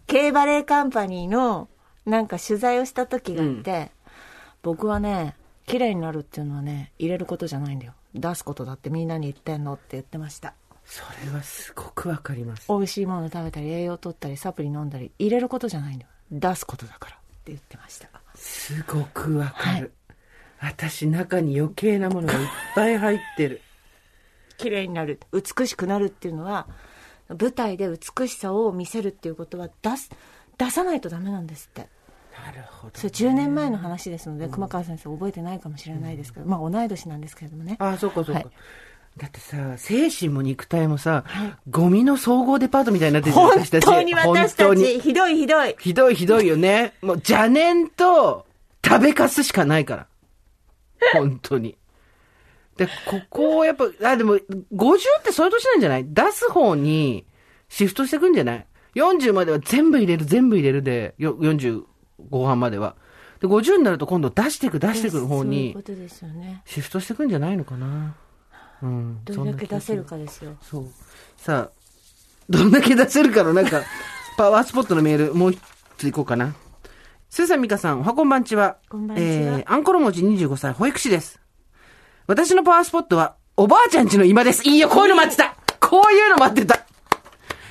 [0.07, 1.69] K バレーカンパニーの
[2.05, 3.91] なんか取材をした時があって、
[4.61, 5.35] 僕はね
[5.67, 7.93] 綺麗になるっていうのはね入れることじゃないんだよ。
[8.13, 10.53] 出すことだってみんなに言ってんのって言ってました。
[10.83, 12.65] それはすごくわかります。
[12.67, 16.11] 美味しいもの食べたり栄養取ったりサプリ飲んだり入れることじゃないんだよ。
[16.31, 18.09] 出すことだからって言ってました。
[18.35, 19.75] すごくわかる。
[19.75, 19.91] はい。
[20.73, 23.61] 私、中に余計なものがいっぱい入ってる。
[24.61, 26.67] 綺麗になる美しくなるっていうのは
[27.29, 30.09] 舞台で美しさを見せるっていうことは出す
[30.57, 31.87] 出さないとダメなんですって
[32.45, 32.93] なるほど。
[32.95, 38.33] それ10年前の話ですので、熊川先生覚えてないかもしれないですけど、まあ同い年なんですけれどもねああ、そうかそうか。
[38.33, 38.45] はい
[39.17, 41.25] だってさ、精神も肉体もさ、
[41.69, 46.93] ゴミの総合デパートみたいになってるじゃん本当に私本たちひどいひどいひどいひどいよね。
[47.01, 48.45] もう邪念と
[48.85, 50.07] 食べかすしかないから。
[51.11, 51.77] 本当に。
[52.85, 54.43] で、ここをやっぱ、あ、でも、50っ
[55.23, 56.05] てそういう年なんじゃない？
[56.07, 57.25] 出す方に
[57.69, 58.65] シフトしてくんじゃない
[58.95, 61.83] ?40 までは全部入れる、全部入れるで、よ40
[62.29, 62.95] 後半までは。
[63.39, 65.75] で、50になると今度出していく、出していくの方に
[66.65, 68.15] シフトしてくんじゃないのかな？
[68.81, 69.19] うん。
[69.25, 70.11] どれだけ出せるか。
[70.11, 70.85] かですよそう。
[71.37, 71.71] さあ、
[72.49, 73.81] どんだけ出せるかのなんか、
[74.37, 75.59] パワースポットのメール、もう一
[75.97, 76.53] ついこうかな。
[77.29, 78.77] スーさん、ミカさん、おはこんばんちは。
[78.89, 81.39] こんばんちはえー、アンコロ文字25歳、保育士です。
[82.31, 84.65] 私のパワースポットは、おばあちゃんちの今です。
[84.65, 86.85] いいよ、こういうの待ってたこういうの待ってた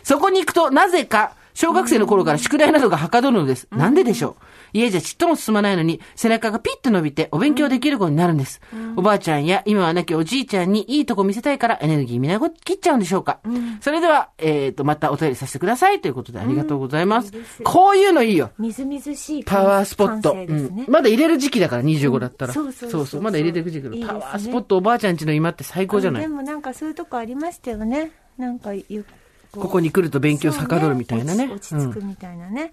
[0.02, 3.68] そこに行くと、なぜか、小学生の頃から宿題などがはかどるのです。
[3.70, 4.78] なんででしょう？
[4.78, 8.62] 家じゃちっとも進まないのに、背中がピッと伸びてお勉強できる子になるんです。
[8.96, 13.40] おばあちゃんや今はなきおじいちゃんにいいとこ見せたいからエネルギーみなご切っちゃうんでしょうか、
[13.82, 17.30] それでは、えっ、と、またお便りさせてくださいということでありがとうございます。
[17.62, 18.52] こういうのいいよ。
[18.58, 20.32] みずみずしいパワースポット。
[20.32, 20.46] ね。
[20.48, 20.84] うん。
[20.88, 22.54] まだ入れる時期だから、25だったら。
[22.54, 23.20] そうそうそうそう。
[23.20, 26.24] まだ入れていく時期だパワースポットおばあちゃんちの今って最高じゃない。
[26.24, 28.12] あでもなんかそういうとこありましたよね。
[28.38, 29.04] なんかゆ
[29.52, 31.46] ここに来ると勉強はかどるみたいなね。
[31.46, 32.72] そう落ち着くみたいなね、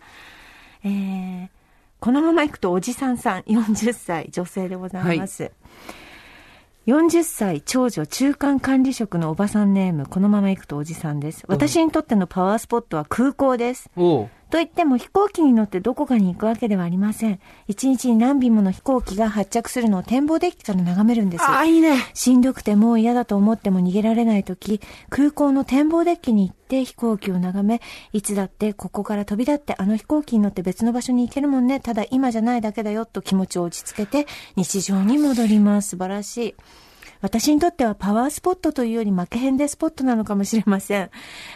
[0.84, 1.48] えー
[2.00, 5.52] このまま行くとおじさんさん40歳女性でございます、
[6.86, 11.44] 40歳長女中間管理職のおばさんネームこのまま行くとおじさんです。
[11.48, 13.90] 私にとってのパワースポットは空港です。
[13.98, 21.98] うんおうと言っても飛行機に乗ってどこかに行くわけではありません一日に何便もの飛行機が発着するのを展望デッキから眺めるんですああ、いいね。
[22.14, 27.82] しんどくてもう嫌だと思っても逃げられないとき、空港の展望デッキに行って飛行機を眺め、
[28.14, 31.80] いつだってここから飛び立ってあの飛行機に乗って別の場所に行けるもんね。
[31.80, 35.89] ただ今じゃないだけだよと気持ちを落ち着けて日常に戻ります。
[35.89, 36.56] 素晴らしい。
[37.22, 41.09] 私にとってはパワースポットというより負けへんでスポットなのかもしれません。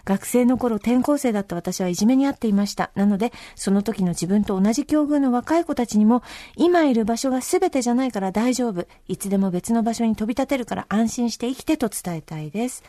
[0.05, 2.91] 学生の頃転校生だった私はいじめにあっていました。
[2.95, 6.23] なので、その時の自分と同じ境遇の若い子たちにも、
[6.55, 8.85] 今いる場所が全てじゃないから大丈夫。
[9.07, 12.83] いつでも別の場所に飛び立てるから安心して生きてと伝えたいです。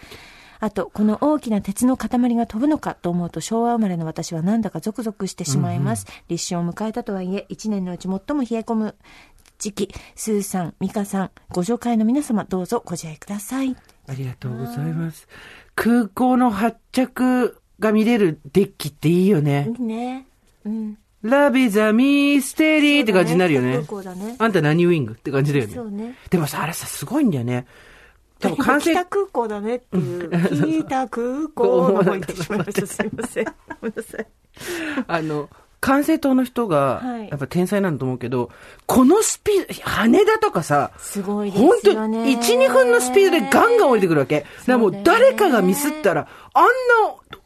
[0.64, 6.06] あと、この大きな鉄の塊が飛ぶのかと思うと昭和生まれの私はなんだかゾクゾクしてしまいます。
[6.28, 8.94] 立春を迎えたとはいえ、一年のうち最も冷え込む
[9.62, 13.76] 時期、スーさん、ミカさん、ご助会の皆様、どうぞご自愛ください。
[14.08, 15.28] ありがとうございます。
[15.76, 19.68] 空港の発着が見れるデッキっていいよね。
[19.78, 20.26] いいね。
[20.64, 20.98] うん。
[21.22, 23.74] ラビザミステリーって感じになるよね。
[23.74, 24.34] 空港だね。
[24.36, 25.74] あんた何ウィングって感じだよね。
[25.74, 26.16] そうね。
[26.28, 27.64] でもさ、あれさ、すごいんだよね。
[28.40, 30.84] 多分完成北空港だねっていう。
[30.88, 32.86] 北空港の方に行ってしまいました。
[32.88, 33.44] すいません。
[33.44, 33.52] ご
[33.82, 34.26] めんなさい。
[35.06, 35.48] あの、
[35.82, 38.50] 管制塔の人がはい、やっぱ天才なんだと思うけど、
[38.86, 42.24] このスピード、羽田とかさ、すごいです本当よね。
[42.24, 44.40] に1、2分のスピードでガンガン降りてくるわけ。
[44.40, 46.64] だからもう誰かがミスったら、あん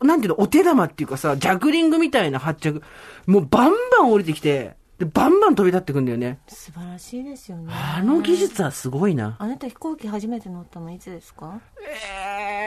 [0.03, 2.82] な、なんていうの、お手玉っていうかさ、ジャグリングみたいな発着、
[3.26, 6.39] もうバンバン降りてきて、で、バンバン飛び立ってくんだよね。
[6.49, 7.70] 素晴らしいですよね。
[7.70, 9.37] あの技術はすごいな。
[9.39, 11.61] あなた飛行機初めて乗ったのいつですか？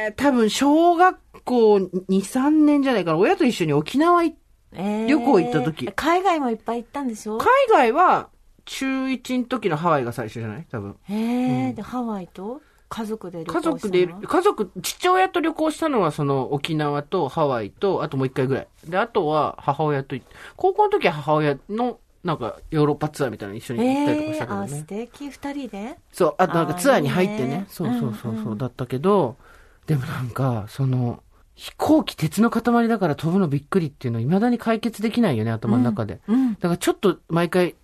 [0.06, 3.18] えー、多分小学校2、3年じゃないかな。
[3.18, 4.38] 親と一緒に沖縄行っ
[4.74, 5.08] えー。
[5.08, 5.92] 旅行行った時。
[5.94, 7.38] 海外もいっぱい行ったんでしょ？
[7.38, 8.30] 海外は、
[8.66, 10.68] 中1の時のハワイが最初じゃない？
[10.72, 10.96] 多分。
[11.04, 12.62] へえ、で、ハワイと？
[12.92, 18.68] 家族で旅行家したの族で、家族、父親と旅行したのはその沖縄とハワイと、あともう一回ぐらい。
[18.88, 20.16] で、あとは母親と
[20.56, 24.84] 高校の時は母親の、なんかヨーロッパツアーみたいなの一緒に行ったりとかしたけどえー、あ、素ね。
[24.88, 25.30] 敵。
[25.30, 25.98] 二人で？
[26.12, 27.42] そう、あとなんかツアーに入ってね。
[27.44, 27.66] いいね。
[27.70, 28.58] そうそうそうそう、うんうん。
[28.58, 29.38] だったけど、
[29.86, 31.22] でもなんか、その、
[31.60, 36.22] 飛行機鉄の塊だから飛ぶのびっくりっていうのは未だに解決できないよね、頭の中で。
[36.28, 36.54] うん。
[36.54, 37.76] だからちょっと毎回、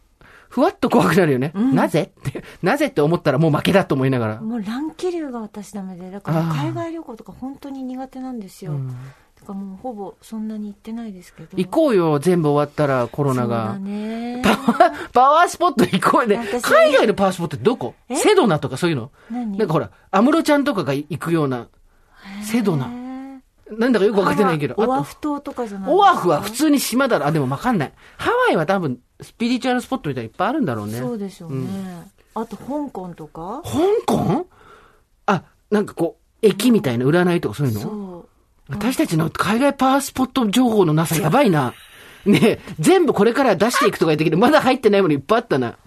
[0.48, 1.52] ふわっと怖くなるよね。
[1.54, 4.40] うんなぜって、なぜって思ったらもう負けだと思いながら。
[4.40, 8.72] もう乱気流が私ダメで、だから海外旅行とか本当に苦手なんですよ。
[8.72, 11.58] うんだからもうほぼそんなに行ってないですけど。
[11.58, 13.78] 行こうよ、全部終わったらコロナそうだが。
[13.78, 14.42] ね。
[14.42, 16.38] パワー、パワースポット行こうね。
[16.38, 17.94] 私海外のパワースポットってどこ？
[18.08, 18.16] え？
[18.16, 19.12] セドナとかそういうの？
[19.30, 19.58] 何？
[19.58, 21.68] なんかほら、アムロちゃんとかが行くような、
[22.44, 22.90] セドナ。
[23.72, 24.76] なんだかよくわかってないけど。
[24.78, 27.26] オアあフ島とかじゃないと、オアフは普通に島だろ。
[27.26, 27.94] あ、でもわかんない。
[28.18, 31.00] ハワイは多分、スピリチュアルスポットみたいにいっぱいあるんだろうね。
[31.00, 31.68] そうでしょうね。
[32.36, 33.64] あと香港とか？
[33.64, 33.72] 香
[34.06, 34.48] 港？
[35.26, 37.80] あ、なんかこう、駅みたいな占いとかそういうの？
[37.80, 38.30] そう。
[38.68, 41.74] 私たちの海外パワースポット情報のなさやばいな。
[42.26, 45.78] ねえ、全部これから出していくとか言ったけど、まだ入ってないものいっぱいあったな。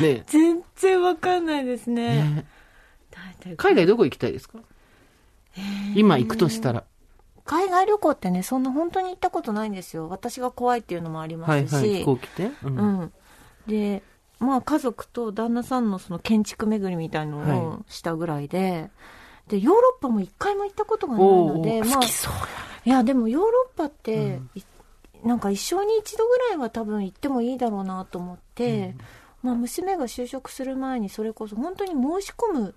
[0.00, 2.02] ね全然わかんないですね。
[2.04, 2.22] え。
[2.22, 2.46] ね
[3.10, 4.58] だ海外どこ行きたいですか？
[5.94, 6.84] 今行くとしたら。
[7.44, 10.08] 海外旅行ってね、そんな本当に行ったことないんですよ。
[10.08, 11.74] 私が怖いっていうのもありますし。
[11.74, 13.12] はいはい、飛行機で、うん、うん。
[13.66, 14.02] で、
[14.38, 18.90] まあ家族と旦那さんのその建築巡りみたいのをしたぐらいで、
[19.48, 22.00] で、ヨーロッパも一回も行ったことがないので、まあ、
[22.84, 24.62] いや、でもヨーロッパって、い
[25.24, 28.94] なんか一生に一度ぐらいは多分行ってもいいだろうなと思って、
[29.42, 32.74] まあ娘が就職する前にそれこそ本当に申し込む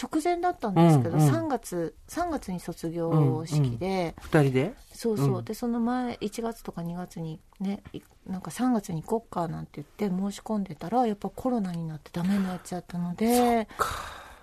[0.00, 1.30] 直前だったんですけど、うんうん。
[1.30, 4.74] 3月、3月に卒業式で、二人で？
[4.92, 5.44] そうそう、うん。
[5.44, 13.68] でその前1月とか2月にねいなんか3月に行こっかなんて言って申し込んでたらやっぱコロナになってダメになっちゃったので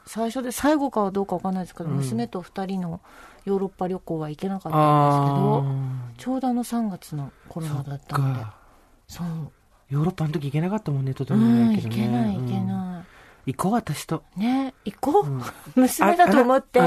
[0.06, 1.96] 最初で最後かはどうかわかんないですけど、うん。
[1.98, 3.02] 娘と2人の
[3.44, 8.40] ヨーロッパ旅行は行けなかったんですけどあちょうどあの3月のコロナだったーので。
[8.42, 8.56] か。
[9.08, 9.28] そう。
[9.90, 12.68] ヨーロッパの時行けなかったもんね、とてうもん行ないけない行けうん。
[12.68, 13.04] な
[13.46, 14.24] 行こう、私と。
[14.38, 16.80] い、ね行こう、娘だと思って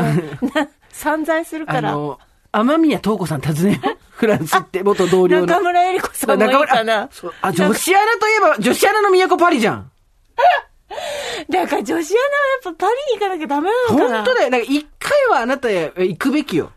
[0.90, 2.18] 散財するからあの、
[2.52, 3.98] 天宮東子さん訪ねよう。
[4.14, 5.46] フランス行って、元同僚の。
[5.46, 7.08] 中村江里子さんもいいかな
[7.42, 9.90] あ女子アナといえば、女子アナの都パリじゃん。
[11.50, 14.50] だから女子アナはやっぱパリに行かなきゃダメなのかな本当だよ。
[14.50, 16.70] なんか一回はあなたへ行くべきよ。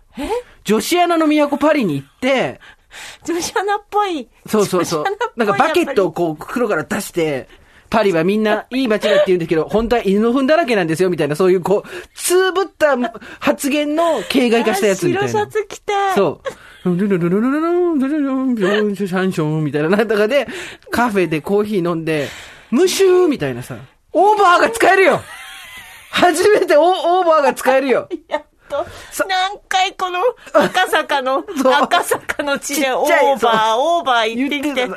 [0.64, 2.60] 女子アナの都パリに行って、
[3.26, 4.28] 女子アナっぽい。
[4.48, 5.04] そうそうそう
[5.36, 7.48] なんかバケットをこう袋から出して、
[7.90, 12.96] パリはみんないい街だって言うんですけど、本当は犬の糞だらけなんですよ、みたいな、そういうこう、つぶった
[13.40, 15.28] 発言の形骸化したやつみたいな。
[15.30, 15.94] 白シャツ着て。
[16.16, 16.42] そ
[16.86, 16.96] う。
[16.96, 20.48] ルルルルルルルルン、ルルルン、ビョンシャンションみたいな、なんだかで、
[20.92, 22.30] カフェでコーヒー飲んで、
[22.72, 23.78] ムシューみたいなさ、
[24.14, 25.22] オーバーが使えるよ
[26.10, 26.82] 初めてオ
[27.20, 30.20] オーバーが使えるよやっとさ、何回この
[30.54, 31.46] 赤坂の
[31.82, 34.88] 赤坂の地でオーバー、オーバー言ってきて。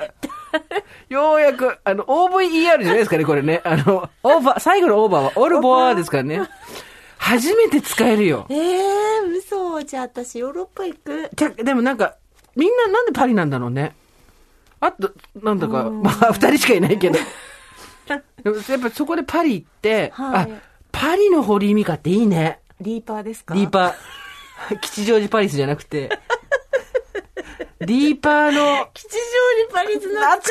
[0.53, 0.63] た
[1.09, 3.61] ようやく、あの、OVER じゃないですかね、これね。
[3.65, 6.43] あの、オーバー、最後のオーバーはオルボアですからね。
[7.19, 8.47] 初めて使えるよ。
[8.49, 9.83] ええー、嘘。
[9.83, 11.31] じゃあ私ヨーロッパ行く。
[11.35, 12.15] じゃ、でもなんか、
[12.57, 13.95] みんななんでパリなんだろうね。
[14.81, 17.19] あと、なんだか、まあ、二人しかいないけど。
[18.43, 22.59] で もやっぱそこでパリ行って、はいあ、パリの堀井美香っていいね。
[22.81, 23.55] リーパーですか？
[23.55, 24.79] リーパー。
[24.81, 26.19] 吉祥寺パリスじゃなくて。
[27.81, 29.19] リーパーの、吉祥
[29.69, 30.47] 寺パリス懐かし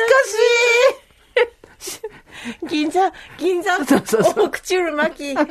[2.64, 5.34] い銀座、銀座、そうそうそうオークチュール巻き。
[5.34, 5.46] そう、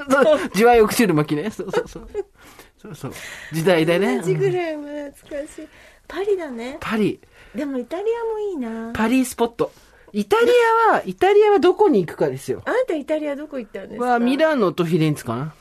[0.54, 1.50] ジワイオクシル巻きね。
[1.50, 2.10] そうそうそう。
[2.82, 3.14] そうそう。
[3.54, 4.22] 時代だね。
[4.22, 5.68] ぐらいも懐かしい。
[6.08, 6.78] パリだね。
[6.80, 7.20] パリ、
[7.56, 8.94] でもイタリアもいいな。
[8.94, 9.72] パリスポット。
[10.12, 10.48] イタリ
[10.92, 12.62] アは、イタリアはどこに行くかですよ。
[12.66, 14.06] あんたイタリアどこ行ったんですか？
[14.06, 15.54] は、ミラノとフィレンツェかな。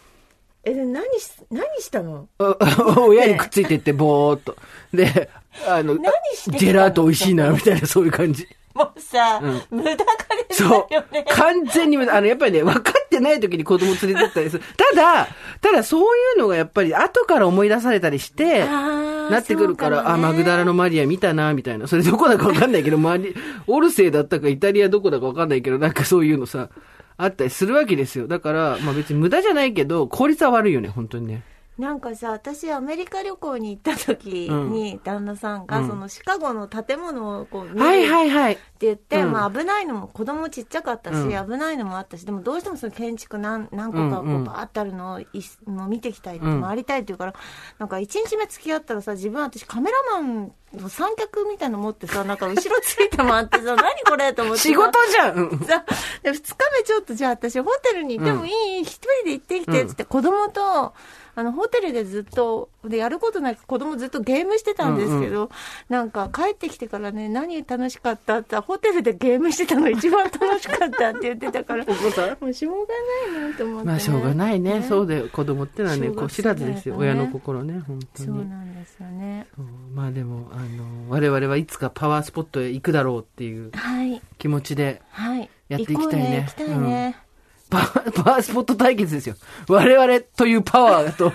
[0.65, 2.29] え、で何し、何したの？
[2.39, 2.57] あ
[2.99, 4.57] 親にくっついてって、ぼーっと。
[4.93, 5.31] で、
[5.67, 8.47] あの、何してジェラート美味しいな、みたいな、そういう感じ。
[8.75, 10.07] もうさ、う無駄金
[10.51, 11.25] そうだよね。。
[11.29, 14.65] 完全に、あの、やっぱりね、分かってない時に子供連れてったりする。
[14.77, 15.29] ただ、
[15.61, 16.05] ただそうい
[16.37, 21.87] うのがやっぱり後から思い出されたりして、あーなってくるから、そうもねあ、マグダラのマリア見たな、みたいな。
[21.87, 23.35] それどこだか分かんないけど、マリ、
[23.67, 26.69] オルセイだったかイタリアどこだか分かんないけど、なんかそういうのさ、
[27.17, 28.29] あったりするわけですよ。
[28.29, 31.43] だから、まあ別に無駄じゃないけど、効率は悪いよね、本当にね。
[31.79, 35.89] なんかさ、私アメリカ旅行に行った時に、旦那さんが、うん。
[35.89, 38.63] そのシカゴの建物をこう見るはいって。
[38.81, 39.33] 言って、うん。
[39.33, 41.51] まあ危ないのも子供ちっちゃかったし、うん。
[41.51, 45.27] 危ないのもあったし、でもどうしてもその建築何何個かこうんうんうバーってあるのをい
[45.67, 47.35] もう見てきたい回りたいって言うから、
[47.79, 54.69] なんか一日目付き合ったらさ、自分私カメラマンの三脚みたいの持ってさ、なんか後ろついて回ってさ、 何これと思ってさ。
[54.69, 55.35] 仕事じゃん。
[55.37, 55.59] うん。
[55.61, 55.85] さ、
[56.23, 60.93] で、二日目ちょっとじゃあ私ホテルに行ってもいい、一人で行ってきて、つって子供と、
[61.39, 65.51] あの、ホテルでずっと、で、やることなく子供ずっとゲームしてたんですけど、
[65.89, 71.85] なんか帰ってきてからね、何楽しかったってホテルでゲームしてたの一番楽しかったって言ってたから、
[72.41, 72.87] もうしょう
[73.31, 73.93] がないなと思って、ね。
[73.93, 74.83] まあしょうがないね。
[74.83, 75.29] そうで。
[75.29, 76.97] 子供ってのはね、こう知らずですよ。
[76.97, 78.51] ね親の心ね、本当そうに。
[78.51, 79.47] なんですよね。
[79.95, 84.21] まあでも、あの、我々はいつかパワースポットへ行くだろうっていうはい。
[84.39, 85.49] 気持ちで、はい。
[85.69, 86.41] やっていきたいね行こうね。
[86.41, 87.17] 行きたいね。
[87.17, 89.37] パワー、 パワースポット対決ですよ。
[89.69, 91.33] 我々というパワーと、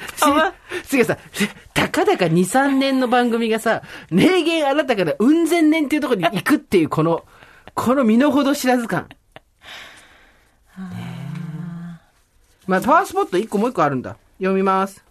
[0.84, 1.16] すげさ、
[1.74, 7.24] たかだか2、3年の番組がさ、霊言あなたからうん千年っていうところに行くっていう、この、
[7.74, 9.08] この身の程知らず感。
[12.66, 14.16] まあ、パワースポット1個もう1個あるんだ。
[14.38, 15.04] 読みます。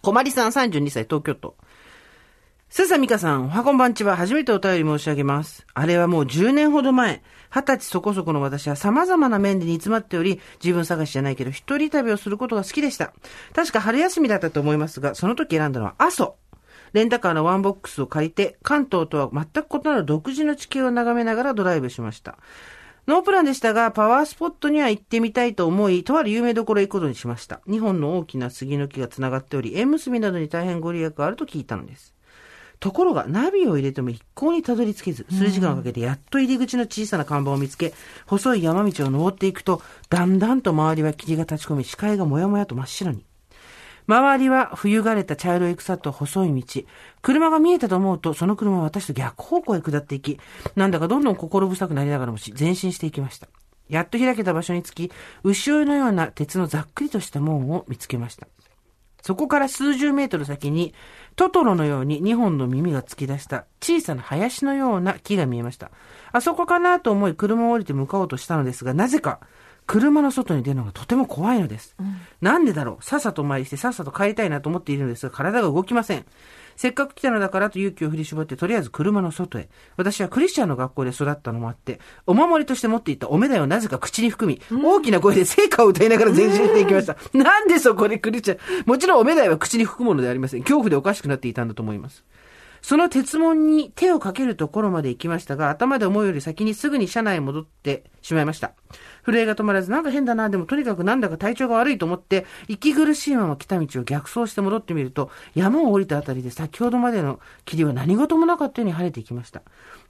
[0.00, 1.54] こまりさん32歳、東京都。
[2.70, 4.16] すさみかさん、おはこんばんちは。
[4.16, 5.66] 初めてお便り申し上げます。
[5.74, 7.22] あれはもう10年ほど前。
[7.54, 13.12] 二十歳そこそこの私は様々な面で煮詰まっており、自分探しじゃないけど、一人旅をすることが好きでした。
[13.54, 16.36] 確か春休みだったと思いますが、その時選んだのは阿蘇。
[16.94, 22.38] レンタカーのワンボックスを借りて、関東とは全く異なる独自の地形を眺めながらドライブしました。
[23.06, 27.60] ノープランでしたが、パワースポットには行ってみたいと思い、とある有名どころへ行くことにしました。
[27.68, 32.14] 2本の大きな杉の木が繋がっており、縁結びなどに大変ご利益があると聞いたのです。
[32.82, 37.94] ところが、ナビを入れても一向にたどり着けず、数時間をかけてやっと入り口の小さな看板を見つけ、
[38.26, 39.80] 細い山道を登っていくと、
[40.10, 43.24] だんだんと周りは霧が立ち込み、視界がもやもやと真っ白に。
[44.08, 46.82] 周りは冬枯れた茶色い草と細い道。
[47.22, 50.40] 車が見えたと思うと、その車は私と逆方向へ下っていき、
[50.74, 53.46] なんだかどんどん心臭くなりながらもし前進していきました。
[53.88, 55.12] やっと開けた場所に着き、
[55.44, 58.48] 牛追いのような鉄のざっくりとした門を見つけました。
[59.22, 60.94] そこから数十メートル先に、
[61.36, 65.90] トトロのように2本の耳が突き出した小さな林のような木が見えました。
[66.32, 69.40] あそこかなと思い車を降りて向かおうとしたのですが、なぜか
[69.86, 71.96] 車の外に出るのがとても怖いのです。
[72.40, 76.24] なんでだろうさっさとお参りしてさっさと帰りたいなと思っているのですが、体が動きません。
[76.82, 79.68] せっかく来たのだからと勇気を振り絞って、とりあえず車の外へ。
[79.96, 87.16] 私はクリスチャンの学校で育ったのもあって、お守りとして持っていたおめだいをなぜか口に含み、大きな声で聖歌を歌いながら前進していきました。
[87.38, 90.62] なんでそこでクリスチャン、もちろんおめだいは口に含むものではありません。
[90.62, 92.24] 恐怖でおかしくなっていたんだと思います。
[92.80, 98.72] その鉄門に手をかけるところまで行きましたが、頭で思うより先にすぐに車内へ戻ってしまいました。
[99.24, 109.62] 震えが止まらず、なんか変だな、でもとにかくなんだか体調が悪いと思って、息苦しいまま来た道を逆走して戻ってみると、山を降りたあたりで先ほどまでの霧は何事もなかったように晴れていきました。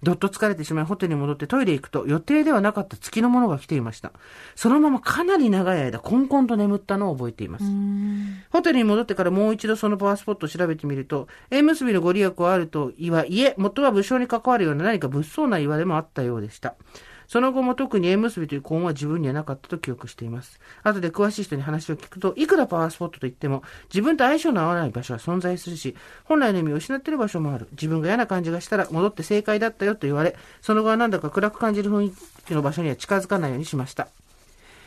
[0.03, 4.13] どっと疲れてしまいホテルに戻ってトイレ行くと予定ではなかった月のものが来ていました。
[4.57, 7.65] そのままかなり長い間、コンコンと眠ったのを覚えています。
[8.51, 16.75] ホテルに戻ってからもう一度そのパワースポットを調べてみると、縁結びのご利益はあると言わ、いえ、元は武将に関わるような何か物騒な言われもあったようでした。
[17.27, 20.61] その後も特に縁結びという幸運は自分にはなかったと記憶しています。
[20.83, 23.63] 後で詳しい人に話を聞くと、いくらパワースポットと言っても、
[23.93, 27.69] 自分と相性の合わない場所は存在するし、本来の意味を失っている場所もある。
[27.73, 32.13] 自分が嫌な感じがしたら戻って正解だったよと言われ、その後はなんだか暗く感じる雰囲
[32.47, 34.09] 気の場所には近づかないようにしました。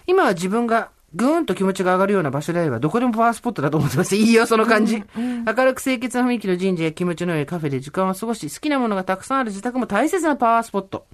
[0.08, 4.18] 今は自分がぐーんと気持ちが上がるような場所であれば、どこでもパワースポットだと思ってます。
[4.18, 5.02] いいよ、その感じ。
[5.16, 11.08] 明るく清潔な雰囲気の神社や気持ちの良いカフェで時間を過ごし、好きなものがたくさんある自宅も大切なパワースポット。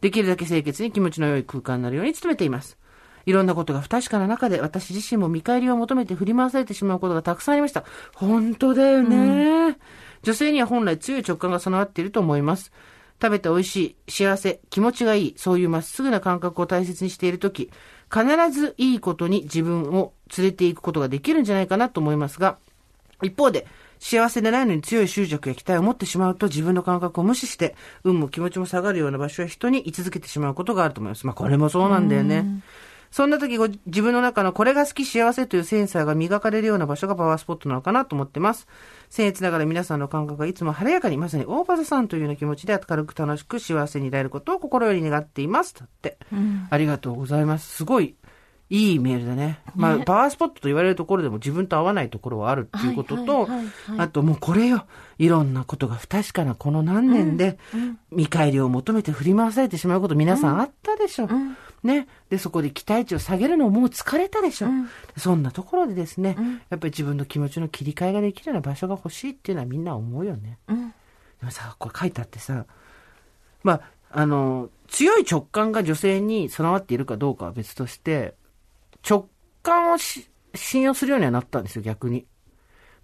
[0.00, 2.78] できるだけ清潔に気持ちの良い空間になるように努めています。
[3.26, 7.84] いろんなことが不確かな中で、私自身も見返りを求めて振り回されてしまうことがたくさんありました。
[8.14, 9.76] 本当だよね。
[10.22, 12.72] 女性には本来強い直感が備わっていると思います。
[13.20, 17.70] 食べて美味しい、幸せ、気持ちがいい、そういうまっすぐな感覚を大切にしているとき、
[18.12, 22.58] 必ずいいことに自分を連れていくことができるんじゃないかなと思いますが、
[23.22, 23.66] 一方で、
[24.00, 31.26] 幸せでないのに強い執着や期待を持ってしまうと自分の感覚を無視して、運も気持ちも下がるような場所や人に居続けてしまうことがあると思います。
[31.26, 32.62] まあこれもそうなんだよね。
[33.10, 38.68] そんな時ご自分の中のこれが好き幸せというセンサーが磨かれるような場所がパワースポットなのかなと思ってます。
[39.10, 45.74] 僭越ながら皆さんの感覚がいつも晴れやかに、まさに大場さんというような気持ちで明るく楽しく幸せにいられることを心より願っています。
[45.74, 46.18] だって。
[46.70, 47.68] ありがとうございます。
[47.76, 48.14] すごい
[48.70, 49.58] いいメールだね。
[49.74, 53.48] まあ、パワースポットと言われるところでも自分と合わないところはあるっていうことと、
[53.98, 54.86] あともうこれよ。
[55.18, 57.58] いろんなことが不確かなこの何年で、
[58.12, 61.28] 見返りを求めて振り回されてしまうこと皆さんあったでしょ。
[61.82, 62.06] ね。
[62.28, 64.68] で、そこで期待値を下げるのもう疲れたでしょ。
[65.16, 66.36] そんなところでですね、
[66.68, 70.58] やっぱり自分の気持ちの切り替えができるような場所が欲しいっていうのはみんな思うよね。
[70.68, 72.66] でもさ、これ書いてあってさ、
[73.62, 78.34] まあ、あの、強い直感が女性に備わっているかどうかは別として、
[79.08, 79.28] 直
[79.62, 82.26] 感をし信用するようにはなったんですよ、逆に。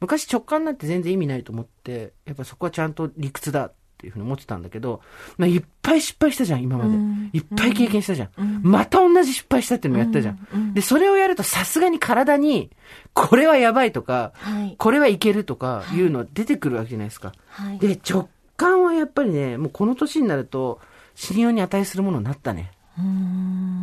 [0.01, 5.01] 昔直感なんて全然意味ないと思って、やっぱそこはちゃんと理屈だっていうふうに思ってたんだけど、
[5.38, 7.38] まあ、いっぱい失敗したじゃん、今まで。
[7.38, 8.61] いっぱい経験したじゃん。
[8.62, 10.74] また同じ失敗したっていうのもやったじゃん。
[10.74, 12.70] で、それをやるとさすがに体に、
[13.14, 17.32] これはやばいとか、はいこれはいけるとかいうのは出てくるわけじゃないですか。
[17.49, 20.80] はいで、直感はやっぱりね、もうこの年になると、
[21.14, 22.72] 信用に値するものになったね。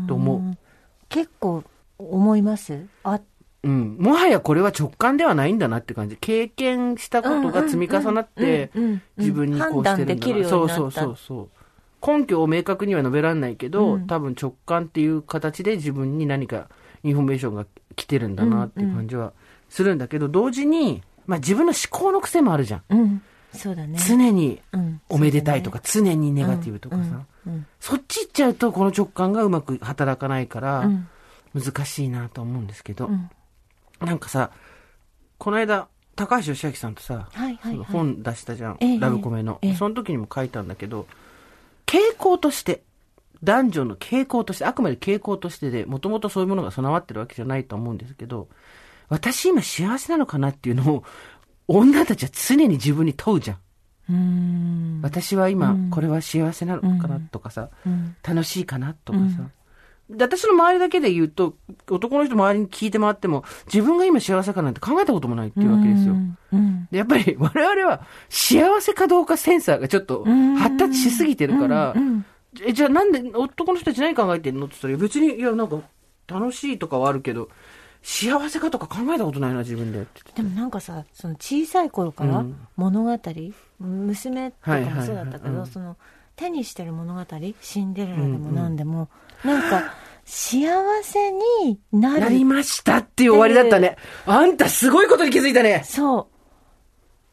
[0.07, 0.57] と思う。
[1.09, 1.64] 結構
[1.97, 2.86] 思います？
[3.03, 3.20] あ
[3.64, 3.97] うん。
[3.99, 6.18] もはやこれは直感ではないんだなって感じ。
[6.18, 8.93] 経験したことが積み重なってうんうんうん。
[8.93, 11.49] うん、自分にこうしてるんだなそうそうそうそう。
[12.05, 16.68] 根拠を明確には述べられないけど、多分直感っていう形で自分に何か
[17.03, 19.32] インフォメーションが来てるんだなっていう感じは
[19.70, 22.84] するんだけど、同時に、まあ自分の思考の癖もあるじゃん。
[22.89, 23.22] うん。
[23.53, 23.97] そうだね。
[24.05, 27.66] 常にうんおめでたいとか、常にネガティブとかさ、うん。
[27.80, 31.07] そっち行っちゃうとこの直感がうまく働かないから、うん。
[31.53, 33.30] 難しいなと思うんですけど、ん
[34.06, 34.51] なんかさ、
[35.38, 41.08] この間、高橋義明さんとさ、はいはいはいその本出したじゃん、ええラブコメの、ええその時にも書いたんだけど、
[41.86, 42.84] 傾向として、
[43.43, 48.47] 男女の傾向として、あくまで傾向としてで、もともとそういうものが備わってるわけじゃないと思うんですけど、
[49.10, 51.04] 私今幸せなのかなっていうのを、
[51.68, 53.58] 女たちは常に自分に問うじゃん。
[54.10, 54.99] うん。
[55.01, 58.16] 私は今、これは幸せなのかなとかさ、うん。
[58.24, 59.49] 楽しいかなとかさ。
[60.10, 61.56] で私の周りだけで言うと、
[61.89, 66.16] 男の人周りに聞いて回っても、自分が今幸せかなんて考えたこともないっていうわけですよ。
[66.91, 70.26] やっぱり 我々は幸せかどうかセンサーがちょっと
[70.58, 71.95] 発達しすぎてるから、
[72.62, 74.66] え、じゃあなんで男の人たち何考えてんの？
[74.68, 75.80] って言ったら、別に、いやなんか
[76.28, 77.49] 楽しいとかはあるけど、
[78.04, 80.06] 幸せかとか考えたことないな、自分で。
[80.36, 82.56] でもなんかさ、その小さい頃からうん。
[82.76, 83.20] 物語、
[83.80, 85.66] 娘とかもそうだったけど、
[86.36, 87.22] 手にしてる物語、
[87.62, 89.10] シンデレラでも何でも、
[89.44, 89.94] なんか
[90.26, 90.68] 幸
[91.04, 92.46] せにななりる。
[92.46, 93.98] ましたっていう終わりだったね。
[94.26, 95.84] あんたすごいことに気づいたね。
[95.86, 96.28] そ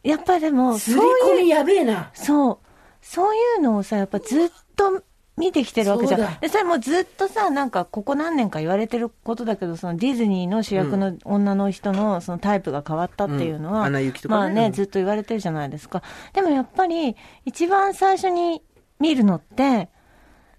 [0.05, 0.09] う。
[0.09, 2.11] やっぱでも、すそういうり込みやべえな。
[2.15, 2.59] そう。
[3.03, 5.03] そういうのをさ、やっぱずっと
[5.37, 6.39] 見てきてるわけじゃん。
[6.41, 16.03] で、それもずっとさ、なんか、ここ何年か言われてることだけど、そのディズニーの主役の女の人のそのタイプが変わったっていうのは、うんアナ雪とかねまあね、うんずっと言われてるじゃないですか。
[16.33, 18.63] でもやっぱり、一番最初に
[18.99, 19.89] 見るのって、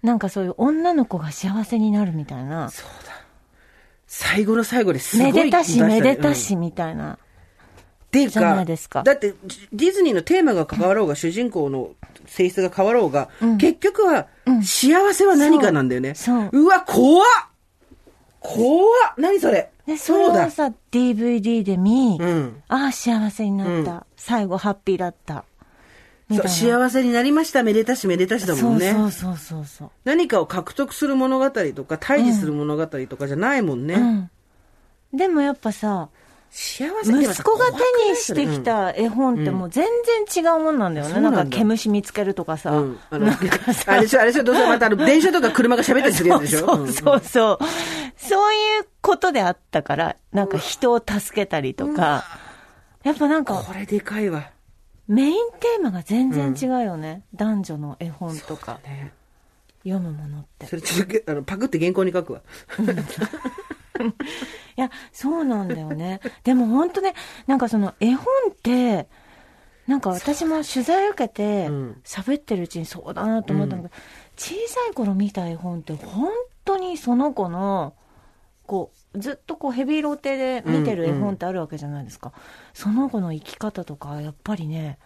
[0.02, 2.70] なんかそういう女の子が幸せになるみたいな。
[4.06, 7.14] 最後の最後ですごいめでたし、めでたし、みたいな。
[7.14, 7.18] っ
[8.10, 9.34] ていうじゃないですかだって、
[9.72, 11.92] ディズニーのテーマが変わろうが、主人公の
[12.26, 14.26] 性質が変わろうが、結局は、
[14.62, 16.14] 幸せは何かなんだよね。
[16.14, 17.26] そうそうわ、怖っ
[18.40, 19.70] 怖っ何それ？
[19.86, 20.50] で、それそうだを。
[20.50, 22.62] さ、DVD で見、うん。
[22.68, 24.04] ああ、幸せになった。
[24.16, 25.44] 最後、ハッピーだった。
[26.38, 28.92] 幸せになりました、めでたしめでたしだもんね。
[28.92, 33.94] そうそうそうそう何かを獲得する物語とか、対峙する物語とかじゃないもんね。
[33.94, 34.04] そう。
[34.04, 34.30] うん。
[35.14, 36.08] でもやっぱさ、
[36.54, 39.86] 息子が手にしてき、た絵本ってもう全
[40.26, 41.12] 然違うもんなんだよね。
[41.14, 42.72] そうなだなんんか毛虫見つけるとかさ。
[42.72, 43.32] うんうんあの、
[43.86, 47.58] あれでしょ、あれでしょ、どうせまたあの、電車とか車が喋ったりするやつでしょそうそうそう。
[48.18, 52.24] そういうことであったから、なんか人を助けたりとか、
[53.02, 54.51] やっぱなんかこれでかいわ。
[55.08, 57.22] メインテーマが全然違うよね。
[57.34, 59.12] 男女の絵本とかね
[59.84, 60.66] 読むものって。
[60.66, 62.42] それちょっと、あの、パクって原稿に書くわ。
[64.76, 66.20] いや、そうなんだよね。
[66.44, 67.14] でも本当ね、
[67.46, 69.08] なんかその絵本って、
[69.86, 74.00] なんか私も取材受けてうん喋ってるうちにそうだなと思ったんだけど、
[74.36, 76.30] 小さい頃見た絵本って本
[76.64, 77.94] 当にその子の、
[78.66, 82.32] こう、ずっとこうヘビーローテで見てる絵本ってあるわけじゃないですか。
[82.74, 84.98] その子の生き方とか、やっぱりね、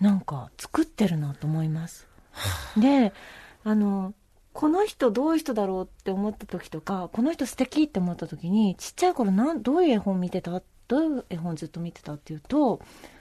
[0.00, 2.08] なんか作ってるなと思います。
[2.76, 3.12] で、
[3.64, 4.14] あの、
[4.52, 10.62] この人どういう人だろうって思った時とか、この人素敵って思った時に、ちっちゃい頃なん、どういう絵本見てた？
[10.88, 12.80] どういう絵本ずっと見てたっていうと、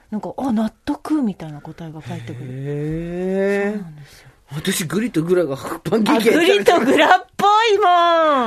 [0.09, 2.47] なんか、あ、納得みたいな答えが返ってくる。
[2.49, 4.30] へそうなんですよ。
[4.55, 7.87] 私、グリとグラがパンケあ、ーキグリとグラっぽいもん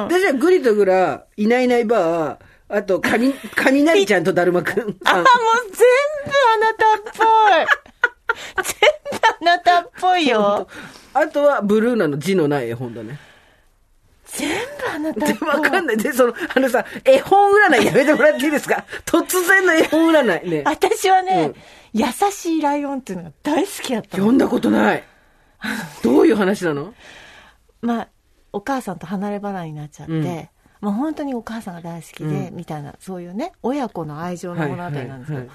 [0.05, 4.75] 私はグリとグラ、いないいないばー、あと、かみ、雷ちゃんとだるまくん。
[4.75, 7.25] あ、もう全部あなたっぽ
[8.63, 10.67] い全部あなたっぽいよ
[11.15, 13.19] あとは、ブルーナの字のない絵本だね。
[14.27, 15.97] 全部あなたでっぽいわかんない。
[15.97, 18.85] で、その、あのさ、絵本占いやめてもらっていいですか？
[19.07, 20.63] 突然の絵本占いね。
[20.67, 21.53] 私はね、
[21.93, 25.05] 優しいライオンっていうのが大好きだったの読んだことない。
[26.03, 26.95] どういう話なの？
[27.81, 28.09] まあ、
[28.53, 30.49] お母さんと離れ離れになっちゃって、うん
[30.81, 35.49] まあ本当にお母さんが大好きで、みたいな、そういうね、親子の愛情の物語なんですけど、はいはいはい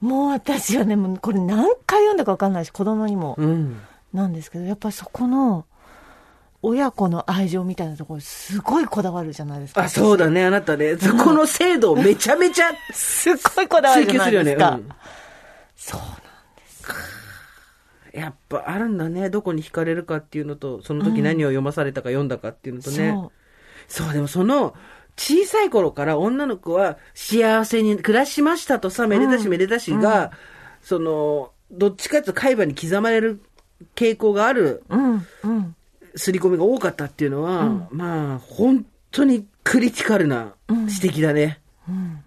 [0.00, 3.80] もう私はね、もうこれ何回読んだか分かんないし、子供にもうん。
[4.12, 5.66] なんですけど、やっぱりそこの、
[6.62, 9.82] 親子の愛情みたいなところ、すごいこだわるじゃないですか。
[9.84, 10.96] あ、そうだね、あなたね。
[10.96, 14.54] そこの制度をめちゃめちゃ すっごいこだわるじゃ追求するよね。
[14.56, 14.88] ないで
[15.78, 15.96] すか。
[15.96, 16.00] うんそう
[18.16, 19.28] やっぱあるんだね。
[19.28, 23.10] どこに惹かれるかっていうのと、その時何を読まされたか読んだかっていうのとね。
[23.88, 24.04] そう。
[24.04, 24.74] そう、でもその、
[25.18, 30.32] 小さい頃から女の子は幸せに暮らしましたとさ、めでたしめでたしが、
[30.80, 33.40] その、どっちかっていうと海馬に刻まれる
[33.94, 35.16] 傾向があるうん、う
[35.48, 35.74] ん。
[36.14, 41.60] 刷り込みが多かったっていうのは、まあ、本当にクリティカルな指摘だね。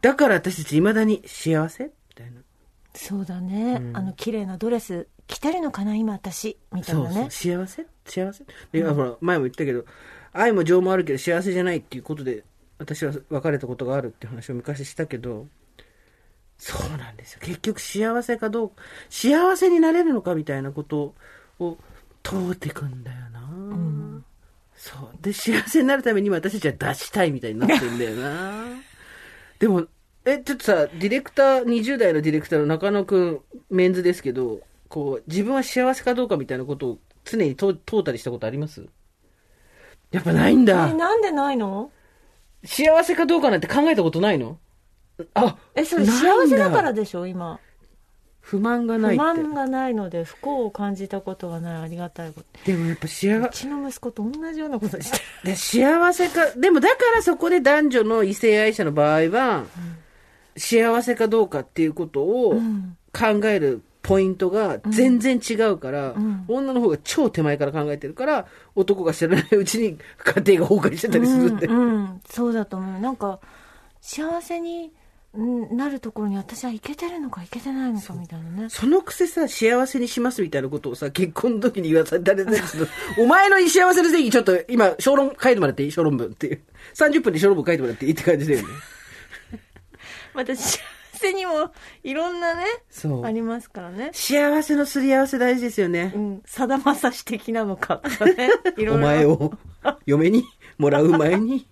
[0.02, 2.42] だから私たち未だに幸せみたいな。
[3.02, 3.82] そうだね。
[3.94, 6.58] あの、綺麗なドレス着てるのかな、今私。
[6.74, 7.16] みたいなね。
[7.16, 7.86] そう、幸せ？
[8.06, 8.44] 幸せ？
[8.74, 9.86] で、ほら、前も言ったけど、
[10.34, 12.44] 愛も情もあるけど幸せじゃないっていうことで、
[12.78, 15.48] 私は別れたことがあるっていう話を昔したけど、
[16.58, 17.40] そうなんですよ。
[17.42, 18.76] 結局幸せかどうか、
[19.10, 21.16] 幸せになれるのかみたいなこと
[21.60, 21.78] を
[22.22, 24.22] 問うてくんだよな、
[24.76, 25.10] そう。
[25.22, 28.66] で、幸せになるために私たちは出したいみたいになってんだよな
[29.58, 29.88] でも、
[30.34, 33.40] え、ちょっとさ、ディレクター、20代のディレクターの中野くん、
[33.70, 38.86] メンズですけど、こう、自分は幸せかどうかみたいなことを常に問問うたりしたことあります？
[40.12, 40.90] やっぱないんだ。
[40.90, 40.94] え、。
[40.94, 41.92] なんでないの？
[42.64, 44.58] 幸せかどうかなんて考えたことないの？
[45.34, 47.60] あ、え、それ幸せだからでしょ、今。
[48.42, 49.16] 不満がない。
[49.16, 51.82] 不満がないので不幸を感じたことがない。
[51.84, 52.48] ありがたいこと。
[52.66, 55.24] でもやっぱ幸うちの息子と同じようなことしてる。
[55.52, 59.66] で幸せか、でもだからそこで男女の異性愛者の場合は、
[60.60, 62.60] 幸せかどうかっていうことを
[63.14, 66.16] 考えるポイントが全然違うから、
[66.48, 68.46] 女の方が超手前から考えてるから、
[68.76, 69.98] 男が知らないうちに
[70.46, 71.68] 家庭が崩壊してたりするって。
[71.68, 72.22] うん、うん。
[72.30, 73.02] そうだと思う。
[73.02, 73.40] なんか
[74.02, 74.92] 幸せに
[75.36, 78.70] うんなるところに私はいけてるのかいけてないのかみたいなね。
[78.70, 82.88] そのくせさ、幸せにしますみたいなことをさ、結婚の時に言わされたりする
[83.20, 85.92] お前の幸せの定義ちょっと今、小論書いてもらっていい？
[85.92, 86.62] 小論文っていう。
[86.96, 88.68] 30分で小論文書いてもらっていいって感じだよね。
[90.40, 90.80] また幸
[91.16, 91.72] せにも
[92.02, 93.26] いろんなねそう。
[93.26, 94.12] ありますからね。
[94.14, 96.14] 幸せのすり合わせ大事ですよね。
[96.16, 96.18] う。
[96.18, 96.42] ん。
[96.46, 98.50] さだまさし的なのかとかね。
[98.78, 99.52] いろいろお前を
[100.06, 100.46] 嫁に
[100.78, 101.68] もらう前に。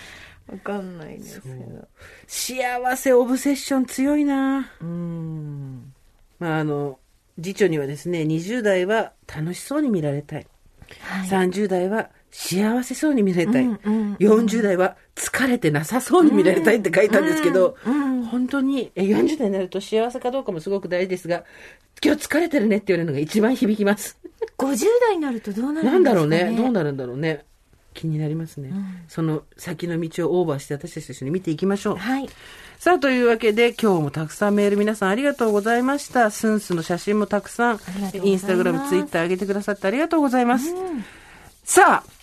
[0.52, 1.88] わかんないですけど。
[2.26, 4.70] 幸せオブセッション強いな。
[4.82, 5.94] うん。
[6.38, 6.98] まああの、
[7.36, 10.46] 次女にはですね、20代は楽しそうに見られたい。
[11.00, 11.26] はい。
[11.26, 13.64] 30代は幸せそうに見られたい。
[13.64, 21.42] うんうん40代は疲れてなさそうに見られたいって書いたんですけど、うんうん本当にえ40代になると幸せかどうかもすごく大事ですが、
[22.04, 24.18] 今日疲れてるねって言われるのが一番響きます。
[24.56, 26.62] 50代になるとどうなるなんんだろうですかねね。
[26.62, 27.44] どうなるんだろうね。
[27.92, 28.72] 気になりますね。
[29.08, 31.96] その先の道をオーバーして私たちと一緒に見ていきましょう。
[31.96, 32.28] はい
[32.78, 36.30] さあ、というわけで、今日もたくさんメール皆さんありがとうございました。
[36.30, 37.80] スンスの写真もたくさん
[38.22, 40.72] インスタグラム、ツイッター上げてくださってありがとうございます。
[41.64, 42.19] さあ、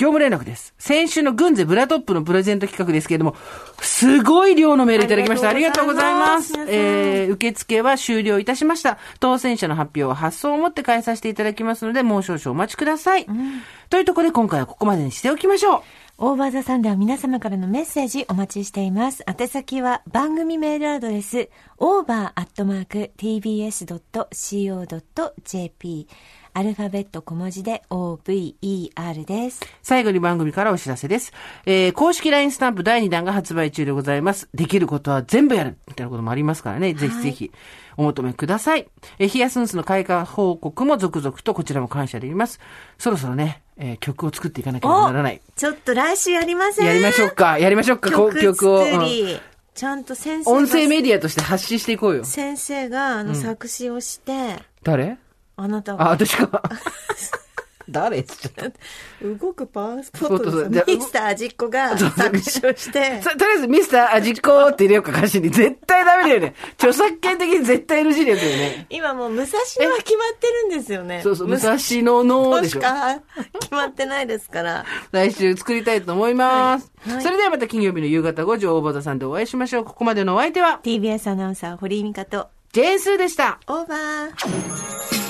[0.00, 0.72] 業務連絡です。
[0.78, 3.36] 先週の軍勢ブラトップのプレゼント企画ですけれども、
[3.82, 5.48] すごい量のメールいただきました。
[5.48, 6.58] あありりがとうございざいまますす。
[6.68, 8.96] えー、受付は終了いたしました。
[9.20, 13.26] 当選者の発表は発送をもって返させていただきますので、もう少々お待ちください。
[13.90, 15.82] というところで今回はここまでにしておきましょう。
[16.22, 19.22] オーバーザさんでは皆様からのメッセージお待ちしています。
[19.26, 23.18] 宛先は番組メールアドレス over.tbs.co.jp
[26.52, 29.60] アルファベット小文字で over です。
[29.82, 31.32] 最後に番組からお知らせです。
[31.66, 34.48] えー、公式 LINE スタンプ第2弾が発売中でございます。
[34.54, 36.94] できることは全部やるみたいなこともありますからね。
[36.94, 37.50] ぜひぜひ
[37.96, 38.88] お求めください。
[39.18, 42.60] えー、ヒアスンスの開花報告も続々とこちらも感謝でいます。
[42.98, 45.40] そろそろね、えー曲を作っていかなければならない。
[45.56, 46.86] ちょっと来週やりません？
[46.86, 47.58] やりましょうか。
[47.58, 48.10] やりましょうか。
[48.10, 48.82] 曲曲を。
[48.82, 49.40] うん
[49.72, 52.24] ちゃんと先生が音声メディアとして発信していこうよ。
[52.24, 55.16] 先生があの作詞をして、誰？
[55.60, 56.62] あ、あなたが私か。
[57.90, 59.46] 誰ちょっと。
[59.46, 65.50] 動くパワースポットそうそうミスター味っ子が作詞をして、 さとりあえず、ミスター味っ子って入れようか、歌詞に。
[65.50, 66.54] 絶対ダメだよね。
[66.78, 68.86] 著作権的に絶対 NG ですよね。
[68.90, 71.20] 今もう武蔵野は決まってるんですよね。
[71.22, 72.80] そうそう、武蔵野のでしょ。
[72.80, 73.20] しか
[73.60, 74.84] 決まってないですから。
[75.10, 76.84] 来週作りたいと思います。
[76.84, 79.84] はいはいそれではまた金曜日の夕方5時、大場田さんでお会いしましょう。
[79.84, 83.58] ここまでのお相手は、TBS アナウンサー堀井美香とジェーンスーでした。
[83.66, 85.29] オーバー